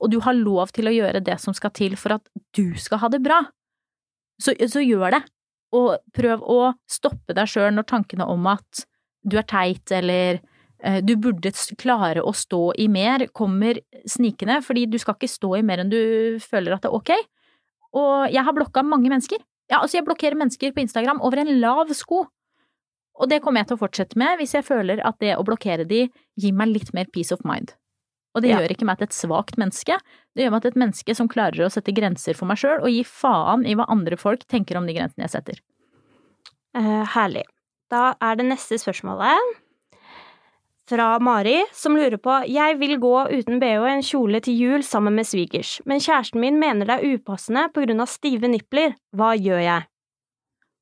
[0.00, 3.02] og du har lov til å gjøre det som skal til for at du skal
[3.02, 3.42] ha det bra.
[4.40, 5.22] Så, så gjør det,
[5.76, 6.60] og prøv å
[6.90, 8.84] stoppe deg sjøl når tankene om at
[9.20, 10.40] du er teit eller
[11.04, 15.62] du burde klare å stå i mer, kommer snikende, fordi du skal ikke stå i
[15.66, 17.12] mer enn du føler at det er ok.
[18.00, 19.42] Og jeg har blokka mange mennesker.
[19.70, 22.24] Ja, altså jeg blokkerer mennesker på Instagram over en lav sko.
[23.20, 25.84] Og det kommer jeg til å fortsette med hvis jeg føler at det å blokkere
[25.86, 26.06] de
[26.40, 27.74] gir meg litt mer peace of mind.
[28.34, 28.60] Og det Ja.
[28.60, 29.98] gjør ikke meg til et svakt menneske,
[30.36, 32.88] det gjør meg til et menneske som klarer å sette grenser for meg sjøl og
[32.88, 35.58] gi faen i hva andre folk tenker om de grensene jeg setter.
[36.76, 37.42] Uh, herlig.
[37.90, 39.59] Da er det neste spørsmålet
[40.90, 44.84] fra Mari, som lurer på Jeg vil gå uten bh i en kjole til jul
[44.86, 48.96] sammen med svigers, men kjæresten min mener det er upassende på grunn av stive nipler.
[49.14, 49.86] Hva gjør jeg?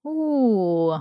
[0.08, 0.98] Oh.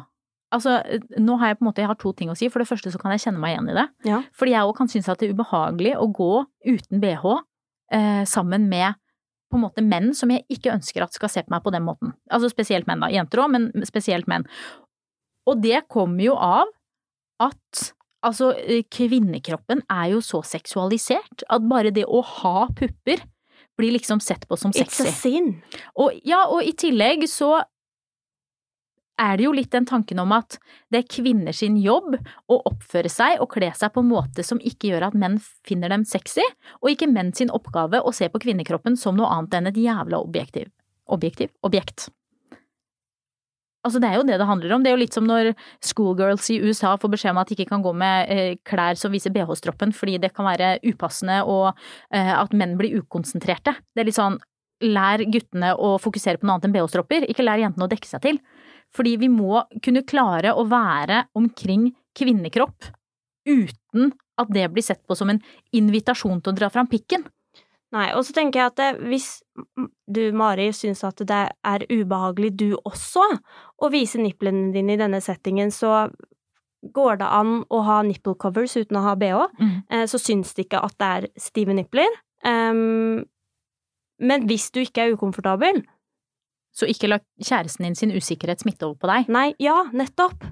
[0.53, 0.77] Altså,
[1.19, 2.47] nå har jeg på en måte jeg har to ting å si.
[2.51, 3.87] For det første så kan jeg kjenne meg igjen i det.
[4.07, 4.21] Ja.
[4.35, 6.31] Fordi jeg òg kan synes at det er ubehagelig å gå
[6.67, 7.27] uten bh
[7.95, 8.99] eh, sammen med
[9.47, 11.85] på en måte menn som jeg ikke ønsker at skal se på meg på den
[11.87, 12.15] måten.
[12.31, 13.11] Altså spesielt menn, da.
[13.11, 14.47] Jenter òg, men spesielt menn.
[15.47, 16.67] Og det kommer jo av
[17.43, 17.91] at
[18.27, 23.23] altså eh, kvinnekroppen er jo så seksualisert at bare det å ha pupper
[23.77, 25.13] blir liksom sett på som It's a sexy.
[25.29, 25.49] sin.
[25.95, 27.59] Og, ja, og i tillegg så
[29.17, 30.59] er det jo litt den tanken om at
[30.93, 32.15] det er kvinner sin jobb
[32.49, 35.93] å oppføre seg og kle seg på en måte som ikke gjør at menn finner
[35.93, 36.45] dem sexy,
[36.81, 40.21] og ikke menn sin oppgave å se på kvinnekroppen som noe annet enn et jævla
[40.21, 40.69] objektiv.
[41.09, 41.53] Objektiv?
[41.65, 42.09] Objekt.
[43.87, 44.83] Altså, det er jo det det handler om.
[44.83, 45.53] Det er jo litt som når
[45.85, 49.13] schoolgirls i USA får beskjed om at de ikke kan gå med eh, klær som
[49.15, 53.77] viser bh-stroppen fordi det kan være upassende og eh, at menn blir ukonsentrerte.
[53.95, 54.39] Det er litt sånn,
[54.83, 58.25] lær guttene å fokusere på noe annet enn bh-stropper, ikke lær jentene å dekke seg
[58.27, 58.41] til.
[58.95, 62.91] Fordi vi må kunne klare å være omkring kvinnekropp
[63.47, 65.41] uten at det blir sett på som en
[65.75, 67.23] invitasjon til å dra fram pikken.
[67.97, 69.27] Nei, og så tenker jeg at det, hvis
[70.05, 73.23] du, Mari, syns at det er ubehagelig du også
[73.81, 76.05] å vise nipplene dine i denne settingen, så
[76.93, 79.47] går det an å ha nipple covers uten å ha bh.
[79.89, 82.19] eh, Så syns det ikke at det er stive nipler.
[82.45, 83.25] Um,
[84.21, 85.81] men hvis du ikke er ukomfortabel
[86.77, 89.29] Så ikke la kjæresten din sin usikkerhet smitte over på deg.
[89.33, 90.45] Nei, ja, nettopp.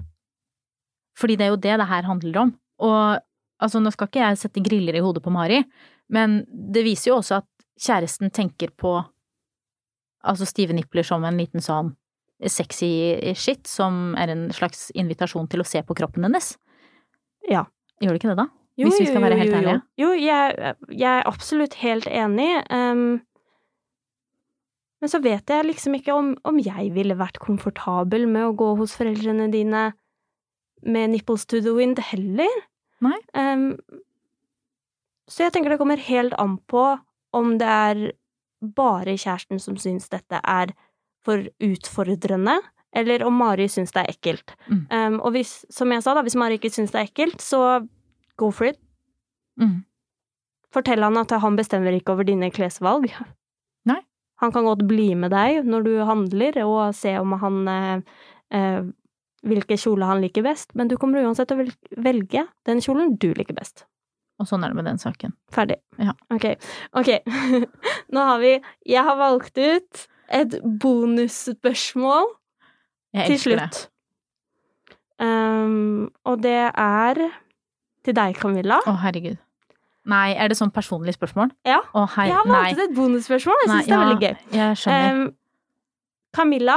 [1.16, 2.50] Fordi det er jo det det her handler om.
[2.82, 3.20] Og
[3.62, 5.62] altså, nå skal ikke jeg sette griller i hodet på Mari,
[6.12, 7.48] men det viser jo også at
[7.82, 8.98] kjæresten tenker på
[10.26, 11.94] altså stive nipler som en liten sånn
[12.50, 12.88] sexy
[13.38, 16.54] shit, som er en slags invitasjon til å se på kroppen hennes.
[17.48, 17.64] Ja.
[18.02, 18.48] Gjør det ikke det, da?
[18.76, 19.60] Hvis vi skal være helt jo, jo.
[19.62, 19.78] ærlige.
[19.96, 22.50] Jo, jeg, jeg er absolutt helt enig.
[22.68, 23.06] Um,
[25.00, 28.74] men så vet jeg liksom ikke om, om jeg ville vært komfortabel med å gå
[28.80, 29.88] hos foreldrene dine
[30.84, 32.52] med nipples to the wind heller.
[33.04, 33.16] Nei.
[33.36, 33.74] Um,
[35.28, 36.84] så jeg tenker det kommer helt an på
[37.36, 38.02] om det er
[38.76, 40.72] bare kjæresten som syns dette er
[41.26, 42.54] for utfordrende,
[42.96, 44.54] eller om Mari syns det er ekkelt.
[44.70, 44.82] Mm.
[44.90, 47.62] Um, og hvis, som jeg sa, da, hvis Mari ikke syns det er ekkelt, så
[48.40, 48.78] go for it.
[49.60, 49.82] Mm.
[50.72, 53.10] Fortell han at han bestemmer ikke over dine klesvalg.
[53.88, 54.00] Nei.
[54.42, 58.16] Han kan godt bli med deg når du handler, og se om han eh,
[58.52, 58.88] eh,
[59.46, 63.30] hvilken kjole han liker best, men du kommer uansett til å velge den kjolen du
[63.36, 63.86] liker best.
[64.36, 65.32] Og sånn er det med den saken.
[65.54, 65.78] Ferdig.
[66.02, 66.12] Ja.
[66.34, 66.44] Ok.
[66.98, 67.12] Ok.
[68.12, 68.52] Nå har vi
[68.84, 72.28] Jeg har valgt ut et bonusspørsmål
[73.14, 73.86] til elsker det.
[75.22, 77.22] Um, og det er
[78.04, 78.82] til deg, Camilla.
[78.84, 79.38] Å, herregud.
[80.06, 81.50] Nei, er det sånn personlig spørsmål?
[81.66, 81.80] Ja.
[82.14, 83.64] Hei, Jeg har valgt ut et bonusspørsmål.
[83.64, 84.36] Jeg syns det er veldig gøy.
[84.54, 85.16] Jeg skjønner.
[85.16, 85.32] Um,
[86.36, 86.76] Camilla,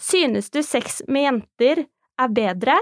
[0.00, 1.84] synes du sex med jenter
[2.18, 2.76] er bedre,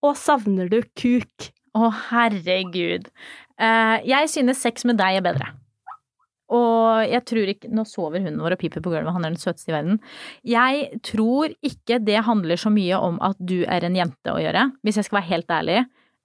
[0.00, 1.50] og savner du kuk?
[1.76, 3.10] Å, herregud.
[3.60, 5.52] Eh, jeg synes sex med deg er bedre.
[6.50, 9.40] Og jeg tror ikke Nå sover hunden vår og piper på gulvet, han er den
[9.40, 10.00] søteste i verden.
[10.42, 14.66] Jeg tror ikke det handler så mye om at du er en jente å gjøre,
[14.82, 15.78] hvis jeg skal være helt ærlig.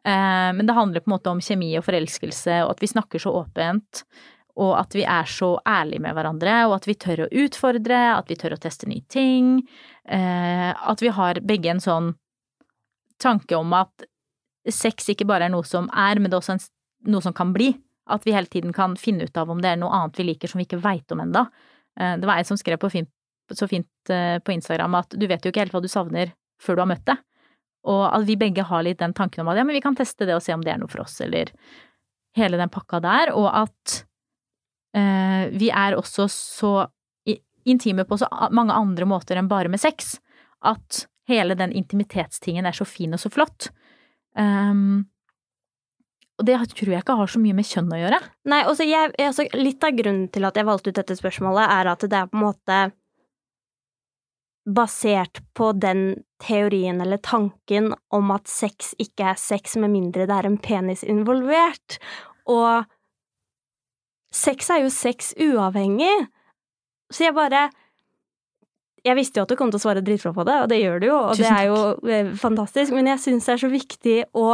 [0.06, 3.22] Eh, men det handler på en måte om kjemi og forelskelse, og at vi snakker
[3.22, 4.06] så åpent.
[4.56, 8.30] Og at vi er så ærlige med hverandre, og at vi tør å utfordre, at
[8.32, 9.58] vi tør å teste nye ting.
[10.08, 12.14] Eh, at vi har begge en sånn
[13.20, 14.06] tanke om at
[14.72, 16.58] sex ikke bare er noe som er, men det er også
[17.12, 17.74] noe som kan bli.
[18.08, 20.52] At vi hele tiden kan finne ut av om det er noe annet vi liker
[20.52, 21.48] som vi ikke veit om enda.
[22.00, 23.10] Eh, Det var en som skrev fint,
[23.52, 26.32] så fint eh, på Instagram at du vet jo ikke helt hva du savner
[26.62, 27.18] før du har møtt det.
[27.86, 30.26] Og at vi begge har litt den tanken om at ja, men vi kan teste
[30.26, 31.52] det og se om det er noe for oss, eller
[32.36, 33.34] hele den pakka der.
[33.38, 34.06] Og at
[34.96, 36.70] vi er også så
[37.66, 40.16] intime på så mange andre måter enn bare med sex.
[40.64, 43.70] At hele den intimitetstingen er så fin og så flott.
[44.38, 45.06] Um,
[46.36, 48.20] og det tror jeg ikke har så mye med kjønn å gjøre.
[48.52, 51.92] Nei, altså, jeg, altså litt av grunnen til at jeg valgte ut dette spørsmålet, er
[51.94, 52.80] at det er på en måte
[54.66, 56.08] basert på den
[56.42, 61.06] teorien eller tanken om at sex ikke er sex med mindre det er en penis
[61.06, 62.00] involvert.
[62.50, 62.84] Og
[64.36, 66.14] sex er jo sex uavhengig.
[67.14, 67.70] Så jeg bare
[69.06, 71.02] Jeg visste jo at du kom til å svare dritbra på det, og det gjør
[71.02, 74.16] du jo, og det er jo eh, fantastisk, men jeg syns det er så viktig
[74.34, 74.46] å,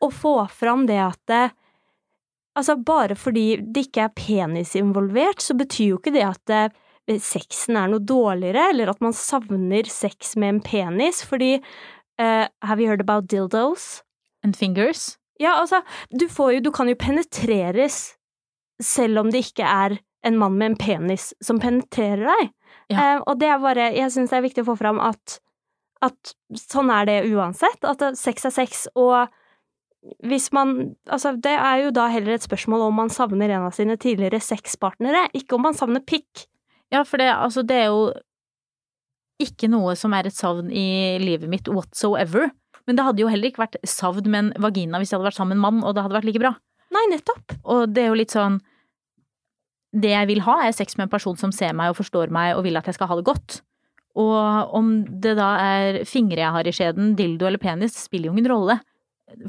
[0.00, 1.42] å få fram det at det,
[2.58, 7.20] Altså, bare fordi det ikke er penis involvert, så betyr jo ikke det at det,
[7.22, 12.82] sexen er noe dårligere, eller at man savner sex med en penis, fordi uh, Have
[12.82, 14.02] you heard about dildos?
[14.44, 15.16] And fingers?
[15.40, 18.16] Ja, altså, du får jo Du kan jo penetreres
[18.82, 22.50] selv om det ikke er en mann med en penis som penetrerer deg.
[22.92, 22.96] Ja.
[22.96, 25.38] Eh, og det er bare Jeg syns det er viktig å få fram at,
[26.04, 27.84] at sånn er det uansett.
[27.86, 29.30] At sex er sex, og
[30.24, 33.76] hvis man Altså, det er jo da heller et spørsmål om man savner en av
[33.76, 36.46] sine tidligere sexpartnere, ikke om man savner pikk.
[36.90, 38.10] Ja, for det, altså, det er jo
[39.40, 42.50] ikke noe som er et savn i livet mitt whatsoever.
[42.88, 45.38] Men det hadde jo heller ikke vært savn med en vagina hvis jeg hadde vært
[45.38, 46.54] sammen med en mann, og det hadde vært like bra.
[46.90, 47.54] Nei, nettopp.
[47.70, 48.58] Og det er jo litt sånn
[49.90, 52.54] Det jeg vil ha, er sex med en person som ser meg og forstår meg
[52.56, 53.60] og vil at jeg skal ha det godt.
[54.20, 58.34] Og om det da er fingre jeg har i skjeden, dildo eller penis, spiller jo
[58.36, 58.78] ingen rolle.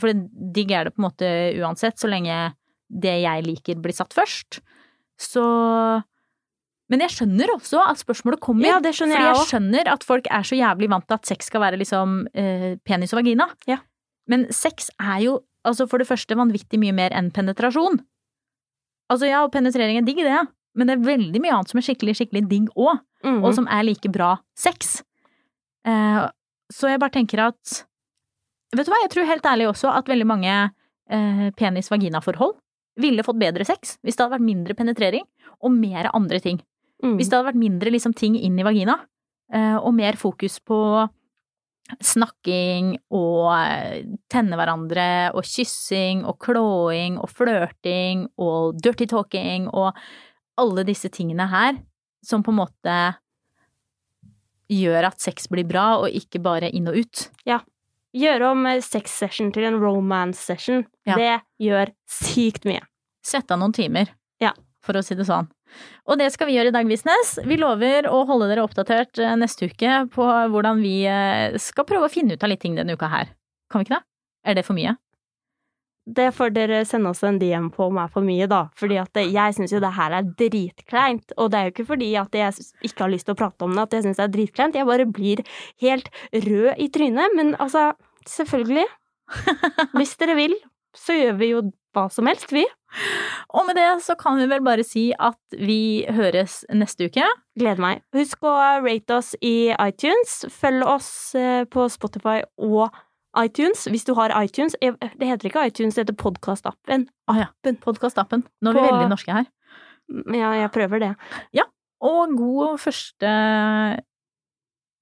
[0.01, 0.13] For
[0.53, 1.29] digg er det på en måte
[1.61, 2.53] uansett, så lenge
[2.91, 4.61] det jeg liker blir satt først.
[5.21, 5.45] Så
[6.91, 8.67] men jeg skjønner også at spørsmålet kommer.
[8.67, 11.29] Ja, det skjønner fordi jeg, jeg skjønner at folk er så jævlig vant til at
[11.29, 13.47] sex skal være liksom eh, penis og vagina.
[13.69, 13.77] Ja.
[14.27, 15.37] Men sex er jo
[15.67, 18.01] altså for det første vanvittig mye mer enn penetrasjon.
[19.11, 20.45] Altså ja, penetrering er digg, det, ja.
[20.77, 23.01] men det er veldig mye annet som er skikkelig, skikkelig digg òg.
[23.25, 23.41] Mm.
[23.45, 25.01] Og som er like bra sex.
[25.85, 26.21] Eh,
[26.71, 27.81] så jeg bare tenker at
[28.71, 32.53] Vet du hva, jeg tror helt ærlig også at veldig mange eh, penis-vagina-forhold
[33.03, 35.25] ville fått bedre sex hvis det hadde vært mindre penetrering
[35.59, 36.61] og mer andre ting.
[37.03, 37.17] Mm.
[37.19, 38.95] Hvis det hadde vært mindre liksom, ting inn i vagina,
[39.51, 40.77] eh, og mer fokus på
[41.99, 49.97] snakking og eh, tenne hverandre og kyssing og klåing og flørting og dirty talking og
[50.61, 51.79] alle disse tingene her
[52.23, 52.97] som på en måte
[54.71, 57.27] gjør at sex blir bra og ikke bare inn og ut.
[58.11, 61.15] Gjøre om eh, sex session til en romance session, Ja.
[61.15, 62.81] det gjør sykt mye.
[63.23, 64.09] Sette av noen timer,
[64.41, 64.51] Ja.
[64.83, 65.47] for å si det sånn.
[66.09, 67.35] Og det skal vi gjøre i dag, Visnes.
[67.47, 72.09] Vi lover å holde dere oppdatert eh, neste uke på hvordan vi eh, skal prøve
[72.09, 73.31] å finne ut av litt ting denne uka her.
[73.71, 74.05] Kan vi ikke det?
[74.51, 74.97] Er det for mye?
[76.11, 78.63] Det får dere sende oss en DM på om er for mye, da.
[78.77, 81.35] Fordi at jeg syns jo det her er dritkleint.
[81.37, 83.75] Og det er jo ikke fordi at jeg ikke har lyst til å prate om
[83.77, 84.79] det at jeg syns det er dritkleint.
[84.79, 85.43] Jeg bare blir
[85.85, 87.37] helt rød i trynet.
[87.37, 87.91] Men altså,
[88.27, 88.87] selvfølgelig.
[89.95, 90.57] Hvis dere vil,
[90.97, 91.63] så gjør vi jo
[91.95, 92.65] hva som helst, vi.
[93.55, 97.23] Og med det så kan vi vel bare si at vi høres neste uke.
[97.59, 98.01] Gleder meg.
[98.15, 100.41] Husk å rate oss i iTunes.
[100.51, 102.89] Følg oss eh, på Spotify og
[103.39, 103.85] iTunes.
[103.87, 107.07] Hvis du har iTunes eh, Det heter ikke iTunes, det heter podkastappen.
[107.31, 107.49] Ah, ja,
[107.85, 108.43] podkastappen.
[108.61, 109.47] Nå er vi På- veldig norske her.
[110.35, 111.13] Ja, jeg prøver det.
[111.55, 111.63] Ja.
[112.03, 113.29] Og god første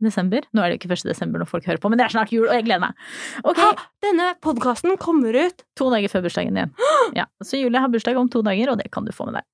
[0.05, 0.45] desember.
[0.53, 2.31] Nå er det jo ikke første desember når folk hører på, men det er snart
[2.33, 3.05] jul, og jeg gleder meg.
[3.43, 3.69] Ok, Ha,
[4.05, 6.73] denne podkasten kommer ut to dager før bursdagen din.
[7.19, 9.47] Ja, Så Julie har bursdag om to dager, og det kan du få med deg.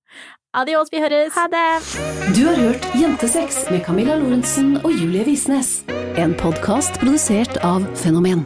[0.56, 1.34] Adios, vi høres!
[1.36, 1.68] Ha det!
[2.38, 5.82] Du har hørt Jentesex med Camilla Lorentzen og Julie Visnes.
[6.16, 8.46] En podkast produsert av Fenomen.